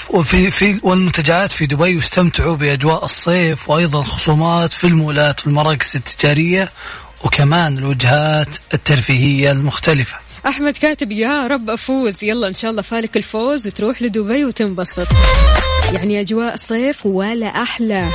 وفي 0.09 0.51
في 0.51 0.79
والمنتجعات 0.83 1.51
في 1.51 1.65
دبي 1.65 1.95
واستمتعوا 1.95 2.55
بأجواء 2.55 3.05
الصيف 3.05 3.69
وأيضا 3.69 4.03
خصومات 4.03 4.73
في 4.73 4.87
المولات 4.87 5.45
والمراكز 5.45 5.95
التجارية 5.95 6.71
وكمان 7.23 7.77
الوجهات 7.77 8.55
الترفيهية 8.73 9.51
المختلفة. 9.51 10.26
أحمد 10.47 10.77
كاتب 10.77 11.11
يا 11.11 11.47
رب 11.47 11.69
أفوز. 11.69 12.23
يلا 12.23 12.47
إن 12.47 12.53
شاء 12.53 12.71
الله 12.71 12.81
فالك 12.81 13.17
الفوز 13.17 13.67
وتروح 13.67 14.01
لدبي 14.01 14.45
وتنبسط. 14.45 15.07
يعني 15.93 16.21
أجواء 16.21 16.55
صيف 16.55 17.05
ولا 17.05 17.47
أحلى. 17.47 18.09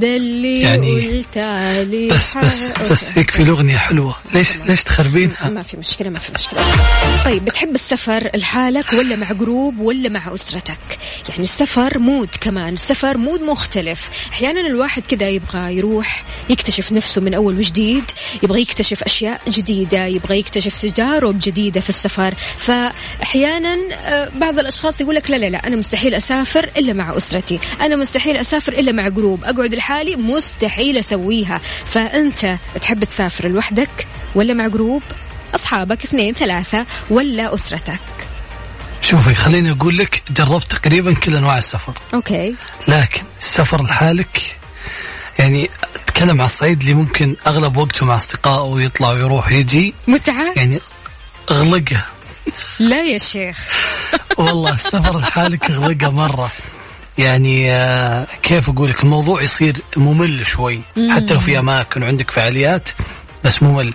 ده 0.00 0.16
اللي 0.16 0.60
يعني 0.60 1.08
قلت 1.08 1.38
عليه 1.38 2.10
بس 2.10 2.36
بس 2.36 2.72
حق- 2.72 2.82
بس 2.88 3.16
يكفي 3.16 3.42
الأغنية 3.42 3.76
حلوة، 3.76 4.14
ليش 4.34 4.56
ليش 4.66 4.84
تخربينها؟ 4.84 5.50
ما 5.50 5.62
في 5.62 5.76
مشكلة 5.76 6.10
ما 6.10 6.18
في 6.18 6.32
مشكلة. 6.34 6.60
طيب 7.24 7.44
بتحب 7.44 7.74
السفر 7.74 8.30
لحالك 8.36 8.92
ولا 8.92 9.16
مع 9.16 9.32
group 9.32 9.78
ولا 9.78 10.08
مع 10.08 10.34
أسرتك؟ 10.34 10.78
يعني 11.28 11.44
السفر 11.44 11.98
mood 11.98 12.28
كمان 12.40 12.74
السفر 12.74 13.18
mood 13.18 13.42
مختلف. 13.42 14.10
أحيانا 14.32 14.60
الواحد 14.60 15.02
كذا 15.08 15.28
يبغى 15.28 15.76
يروح 15.76 16.24
يكتشف 16.50 16.92
نفسه 16.92 17.20
من 17.20 17.34
أول 17.34 17.58
وجديد 17.58 18.04
يبغى 18.42 18.60
يكتشف 18.60 19.02
أشياء 19.02 19.40
جديدة 19.48 20.06
يبغى 20.06 20.38
يكتشف 20.38 20.82
تجارب 20.82 21.38
جديدة 21.42 21.80
في 21.80 21.88
السفر. 21.88 22.34
فأحيانا 22.58 23.76
آه، 23.94 24.28
بعض 24.40 24.58
الأشخاص 24.58 25.00
يقول 25.00 25.14
لك 25.14 25.30
لا 25.30 25.36
لا 25.36 25.46
لا 25.50 25.66
أنا 25.66 25.76
مستحيل 25.76 26.14
أسافر 26.14 26.70
إلا 26.76 26.92
مع 26.92 27.16
أسرتي 27.16 27.58
أنا 27.80 27.96
مستحيل 27.96 28.36
أسافر 28.36 28.72
إلا 28.72 28.92
مع 28.92 29.08
group 29.08 29.44
أقعد 29.44 29.74
لحالي 29.74 29.89
مستحيل 30.16 30.98
أسويها. 30.98 31.60
فأنت 31.84 32.56
تحب 32.82 33.04
تسافر 33.04 33.48
لوحدك 33.48 34.06
ولا 34.34 34.54
مع 34.54 34.66
group؟ 34.66 35.02
أصحابك 35.54 36.04
اثنين 36.04 36.34
ثلاثة 36.34 36.86
ولا 37.10 37.54
أسرتك؟ 37.54 38.00
شوفي 39.02 39.34
خليني 39.34 39.70
أقول 39.70 39.98
لك 39.98 40.22
جربت 40.30 40.72
تقريبا 40.72 41.14
كل 41.14 41.36
أنواع 41.36 41.58
السفر، 41.58 41.92
okay. 42.14 42.54
لكن 42.88 43.22
السفر 43.40 43.82
لحالك 43.82 44.56
يعني 45.38 45.70
أتكلم 45.94 46.40
على 46.40 46.46
الصعيد 46.46 46.80
اللي 46.80 46.94
ممكن 46.94 47.36
أغلب 47.46 47.76
وقته 47.76 48.06
مع 48.06 48.16
أصدقائه 48.16 48.62
ويطلع 48.62 49.10
ويروح 49.10 49.46
ويجي. 49.46 49.94
متعة؟ 50.08 50.52
يعني 50.56 50.80
اغلقها 51.50 52.06
لا 52.78 53.02
يا 53.02 53.18
شيخ. 53.18 53.58
والله 54.38 54.74
السفر 54.74 55.18
لحالك 55.18 55.70
اغلقها 55.70 56.08
مرة. 56.10 56.52
يعني 57.20 57.72
آه، 57.72 58.26
كيف 58.42 58.68
أقول 58.68 58.90
لك 58.90 59.02
الموضوع 59.02 59.42
يصير 59.42 59.76
ممل 59.96 60.46
شوي. 60.46 60.80
حتى 61.10 61.34
لو 61.34 61.40
في 61.40 61.58
أماكن 61.58 62.02
وعندك 62.02 62.30
فعاليات 62.30 62.88
بس 63.44 63.62
ممل. 63.62 63.92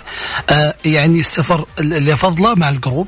آه، 0.49 0.75
يعني 0.85 1.19
السفر 1.19 1.65
اللي 1.79 2.13
أفضله 2.13 2.55
مع 2.55 2.69
ال 2.69 2.75
group 2.75 3.07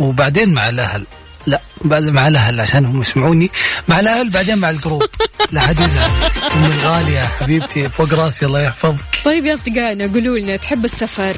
وبعدين 0.00 0.54
مع 0.54 0.68
الأهل. 0.68 1.04
لا 1.46 1.60
بعد 1.84 2.02
مع 2.02 2.28
الأهل 2.28 2.60
عشان 2.60 2.86
هم 2.86 3.00
يسمعوني. 3.00 3.50
مع 3.88 4.00
الأهل 4.00 4.30
بعدين 4.30 4.58
مع 4.58 4.70
ال 4.70 4.75
group. 4.75 5.02
لا 5.52 5.60
حد 5.60 5.80
يزعل 5.80 6.10
أم 6.56 6.64
الغالية 6.64 7.26
حبيبتي 7.40 7.88
فوق 7.88 8.14
راسي 8.14 8.46
الله 8.46 8.60
يحفظك. 8.60 9.20
طيب 9.24 9.46
يا 9.46 9.54
أصدقائنا 9.54 10.12
قولوا 10.12 10.38
لنا 10.38 10.56
تحب 10.56 10.84
السفر 10.84 11.36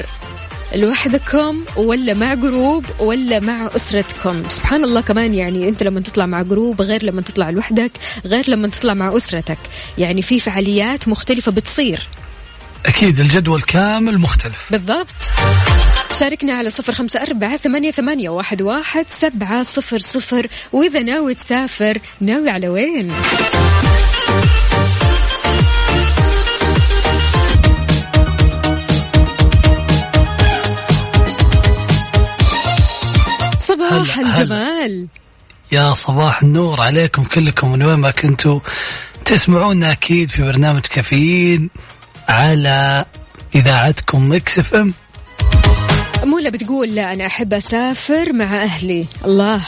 لوحدكم 0.75 1.65
ولا 1.77 2.15
مع 2.15 2.35
group 2.35 2.85
ولا 2.99 3.41
مع 3.41 3.71
أسرتكم. 3.77 4.43
سبحان 4.49 4.85
الله 4.85 5.01
كمان 5.01 5.35
يعني 5.35 5.69
أنت 5.69 5.83
لما 5.83 6.01
تطلع 6.01 6.27
مع 6.27 6.43
group 6.43 6.83
غير 6.83 7.05
لما 7.05 7.23
تطلع 7.23 7.51
لوحدك 7.51 7.93
غير 8.27 8.51
لما 8.51 8.69
تطلع 8.69 8.95
مع 8.95 9.17
أسرتك. 9.17 9.59
يعني 9.99 10.23
في 10.23 10.41
فعاليات 10.41 11.09
مختلفة 11.09 11.53
بتصير. 11.53 12.07
أكيد 12.87 13.21
الجدول 13.21 13.63
كامل 13.63 14.19
مختلف. 14.19 14.67
بالضبط. 14.71 15.33
شاركنا 16.21 16.53
على 16.53 16.71
صفر 16.71 16.93
خمسة 16.93 17.23
أربعة 17.23 17.57
ثمانية, 17.57 17.91
ثمانية 17.91 18.29
واحد, 18.29 18.63
واحد 18.63 19.07
سبعة 19.09 19.63
صفر 19.63 19.99
صفر. 19.99 20.47
وإذا 20.73 21.01
ناوي 21.01 21.35
تسافر 21.35 21.99
ناوي 22.21 22.51
على 22.51 22.69
وين؟ 22.69 23.13
صباح 33.91 34.19
هلا. 34.19 34.41
الجمال. 34.41 35.09
يا 35.73 35.95
صباح 35.95 36.43
النور 36.43 36.81
عليكم 36.81 37.25
كلكم 37.25 37.73
من 37.73 37.83
وين 37.83 37.99
ما 37.99 38.11
كنتوا 38.11 38.61
تسمعونا 39.25 39.93
أكيد 39.93 40.31
في 40.31 40.43
برنامج 40.43 40.81
كافيين 40.81 41.71
على 42.29 43.05
إذاعتكم 43.55 44.33
مكس 44.33 44.59
إف 44.59 44.75
إم. 44.75 44.95
مولا 46.25 46.51
بتقول 46.51 46.95
لا 46.95 47.13
أنا 47.13 47.27
أحب 47.27 47.55
أسافر 47.55 48.33
مع 48.33 48.63
أهلي. 48.63 49.07
الله. 49.25 49.61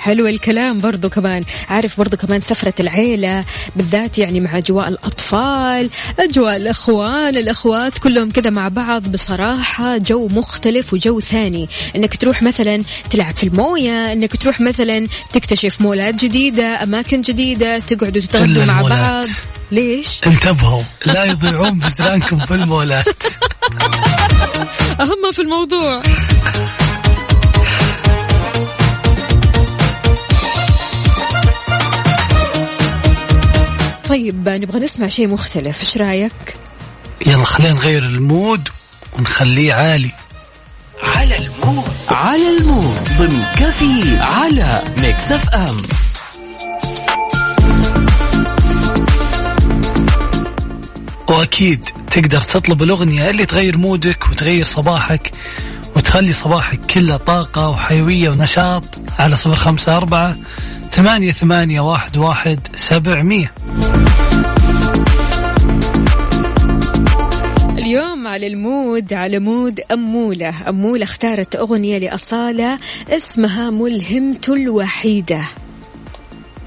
حلو 0.00 0.26
الكلام 0.26 0.78
برضو 0.78 1.08
كمان. 1.08 1.44
عارف 1.68 1.98
برضو 1.98 2.16
كمان 2.16 2.40
سفرة 2.40 2.74
العيلة 2.80 3.44
بالذات 3.76 4.18
يعني 4.18 4.40
مع 4.40 4.58
أجواء 4.58 4.88
الأطفال 4.88 5.90
أجواء 6.18 6.56
الأخوان 6.56 7.36
الأخوات 7.36 7.98
كلهم 7.98 8.30
كذا 8.30 8.50
مع 8.50 8.68
بعض 8.68 9.08
بصراحة 9.08 9.96
جو 9.96 10.28
مختلف 10.28 10.92
وجو 10.92 11.20
ثاني. 11.20 11.68
إنك 11.96 12.16
تروح 12.16 12.42
مثلا 12.42 12.82
تلعب 13.10 13.36
في 13.36 13.44
الموية 13.44 14.12
إنك 14.12 14.36
تروح 14.36 14.60
مثلا 14.60 15.06
تكتشف 15.32 15.80
مولات 15.80 16.14
جديدة 16.14 16.82
أماكن 16.82 17.20
جديدة 17.20 17.78
تقعدوا 17.78 18.22
تتغدوا 18.22 18.64
مع 18.64 18.78
المولات. 18.80 18.98
بعض 18.98 19.24
ليش؟ 19.70 20.20
انتبهوا 20.26 20.82
لا 21.06 21.24
يضيعون 21.24 21.78
بزرانكم 21.78 22.38
في 22.46 22.54
المولات 22.54 23.06
أهم 25.00 25.32
في 25.32 25.42
الموضوع. 25.42 26.02
طيب 34.10 34.48
نبغى 34.48 34.78
نسمع 34.78 35.08
شيء 35.08 35.28
مختلف. 35.28 35.80
إيش 35.80 35.96
رأيك؟ 35.96 36.32
يلا 37.26 37.44
خلينا 37.44 37.74
نغير 37.74 38.02
ال 38.02 38.15
mood 38.15 38.68
ونخليه 39.18 39.72
عالي. 39.72 40.10
على 41.02 41.36
ال 41.36 41.44
mood. 41.44 41.84
على 42.08 42.58
ال 42.58 42.66
mood. 42.66 43.08
ضمن 43.18 43.42
كافيين 43.56 44.18
على 44.18 44.82
ميكس 44.98 45.32
اف 45.32 45.48
ام. 45.48 45.76
وأكيد 51.28 51.84
تقدر 52.10 52.40
تطلب 52.40 52.82
الأغنية 52.82 53.30
اللي 53.30 53.46
تغير 53.46 53.78
mood 53.78 54.18
ك 54.18 54.28
وتغير 54.28 54.64
صباحك 54.64 55.30
وتخلي 55.96 56.32
صباحك 56.32 56.80
كله 56.86 57.16
طاقة 57.16 57.68
وحيوية 57.68 58.30
ونشاط 58.30 58.84
على 59.18 59.36
صفر 59.36 59.54
خمسة 59.54 59.96
أربعة 59.96 60.36
ثمانية 60.90 61.32
ثمانية 61.32 61.80
واحد 61.80 62.16
واحد 62.16 62.68
سبعمية. 62.74 63.52
اليوم 67.78 68.26
على 68.26 68.46
ال 68.46 68.59
mood 68.59 69.12
على 69.12 69.38
mood 69.38 69.80
أمولة 69.92 70.68
أمولة 70.68 71.04
اختارت 71.04 71.56
أغنية 71.56 71.98
لأصالة 71.98 72.78
اسمها 73.08 73.70
ملهمته 73.70 74.54
الوحيدة. 74.54 75.48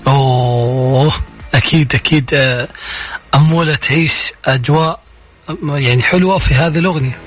أوه 0.08 1.14
أكيد 1.54 1.96
أكيد 1.96 2.30
آه، 2.34 2.68
أمولة 3.36 3.76
تعيش 3.76 4.34
أجواء 4.46 5.00
يعني 5.64 6.02
حلوة 6.02 6.38
في 6.38 6.54
هذه 6.54 6.80
الأغنية. 6.80 7.18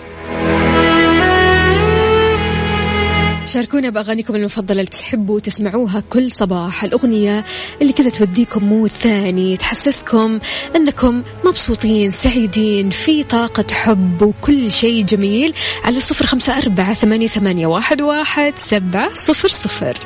شاركونا 3.47 3.91
بأغانيكم 3.91 4.35
المفضلة 4.35 4.81
اللي 4.81 4.91
تحبوا 4.91 5.41
تسمعوها 5.41 6.03
كل 6.11 6.31
صباح. 6.31 6.85
الأغنية 6.85 7.45
اللي 7.83 7.93
كذا 7.93 8.11
توديكم 8.11 8.65
mood 8.65 8.91
ثاني 8.91 9.57
تحسسكم 9.57 10.39
أنكم 10.77 11.23
مبسوطين 11.45 12.11
سعيدين 12.11 12.91
في 12.91 13.25
طاقة 13.25 13.75
حب 13.75 14.23
وكل 14.23 14.73
شيء 14.73 15.05
جميل 15.05 15.55
على 15.85 16.01
صفر 16.01 16.27
خمسة 16.27 16.57
أربعة 16.57 16.95
ثمانية, 16.95 17.67
واحد 17.67 18.59
سبعة 18.59 19.15
صفر 19.15 19.49
صفر. 19.49 19.99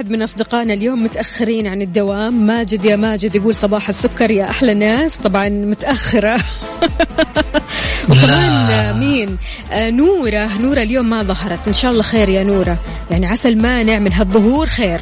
واحد 0.00 0.12
من 0.12 0.22
أصدقائنا 0.22 0.74
اليوم 0.74 1.04
متأخرين 1.04 1.66
عن 1.66 1.82
الدوام. 1.82 2.46
ماجد 2.46 2.84
يا 2.84 2.96
ماجد 2.96 3.34
يقول 3.34 3.54
صباح 3.54 3.88
السكر 3.88 4.30
يا 4.30 4.50
أحلى 4.50 4.74
ناس. 4.74 5.16
طبعا 5.16 5.48
متأخرة. 5.48 6.36
وكمان 8.08 9.00
مين؟ 9.00 9.36
آه 9.72 9.90
نورة. 9.90 10.58
نورة 10.58 10.82
اليوم 10.82 11.10
ما 11.10 11.22
ظهرت. 11.22 11.58
إن 11.68 11.72
شاء 11.72 11.92
الله 11.92 12.02
خير 12.02 12.28
يا 12.28 12.44
نورة. 12.44 12.78
يعني 13.10 13.26
عسى 13.26 13.48
المانع 13.48 13.98
من 13.98 14.12
هالظهور 14.12 14.66
خير. 14.66 15.00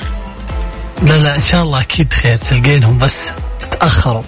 لا 1.03 1.19
لا 1.19 1.37
إن 1.37 1.43
شاء 1.43 1.63
الله 1.63 1.81
أكيد 1.81 2.13
خير. 2.13 2.37
تلقينهم 2.37 2.99
بس 2.99 3.31
تأخروا. 3.71 4.23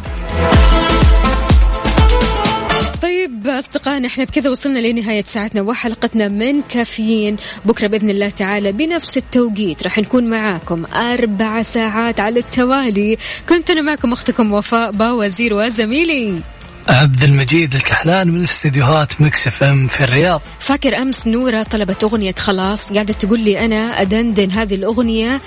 طيب 3.44 3.48
أصدقائنا 3.48 4.08
إحنا 4.08 4.24
بكذا 4.24 4.50
وصلنا 4.50 4.78
لنهاية 4.78 5.22
ساعتنا 5.22 5.62
وحلقتنا 5.62 6.28
من 6.28 6.62
كافيين. 6.62 7.36
بكرة 7.64 7.86
بإذن 7.86 8.10
الله 8.10 8.28
تعالى 8.28 8.72
بنفس 8.72 9.16
التوقيت. 9.16 9.82
راح 9.82 9.98
نكون 9.98 10.30
معاكم 10.30 10.84
أربع 10.94 11.62
ساعات 11.62 12.20
على 12.20 12.38
التوالي. 12.38 13.18
كنت 13.48 13.70
أنا 13.70 13.82
معكم 13.82 14.12
أختكم 14.12 14.52
وفاء 14.52 14.90
باوزير 14.90 15.54
وزميلي. 15.54 16.40
عبد 16.88 17.22
المجيد 17.22 17.74
الكحلان 17.74 18.28
من 18.28 18.42
استديوهات 18.42 19.20
مكس 19.20 19.46
اف 19.46 19.62
ام 19.62 19.86
في 19.86 20.04
الرياض. 20.04 20.42
فاكر 20.58 20.96
أمس 20.96 21.26
نورة 21.26 21.62
طلبت 21.62 22.04
أغنية 22.04 22.34
خلاص؟ 22.38 22.92
قاعدة 22.92 23.14
تقول 23.14 23.40
لي 23.40 23.64
أنا 23.64 24.02
أدندن 24.02 24.50
هذه 24.50 24.74
الأغنية 24.74 25.40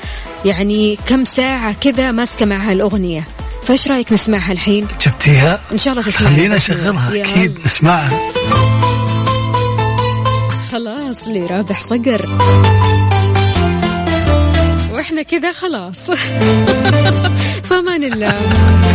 يعني 0.45 0.97
كم 1.07 1.25
ساعة 1.25 1.75
كذا 1.81 2.11
ماسكة 2.11 2.45
معها 2.45 2.71
الأغنية. 2.73 3.27
فايش 3.67 3.87
رأيك 3.87 4.13
نسمعها 4.13 4.51
الحين؟ 4.51 4.87
جبتيها؟ 5.05 5.59
إن 5.71 5.77
شاء 5.77 5.93
الله 5.93 6.05
تسمعها. 6.05 6.35
خلينا 6.35 6.55
نشغلها. 6.55 7.09
أكيد 7.09 7.59
نسمعها. 7.65 8.09
خلاص 10.71 11.27
لرابح 11.27 11.79
صقر. 11.79 12.29
وإحنا 14.91 15.21
كذا 15.21 15.51
خلاص. 15.51 15.97
فامان 17.69 18.03
الله. 18.03 18.92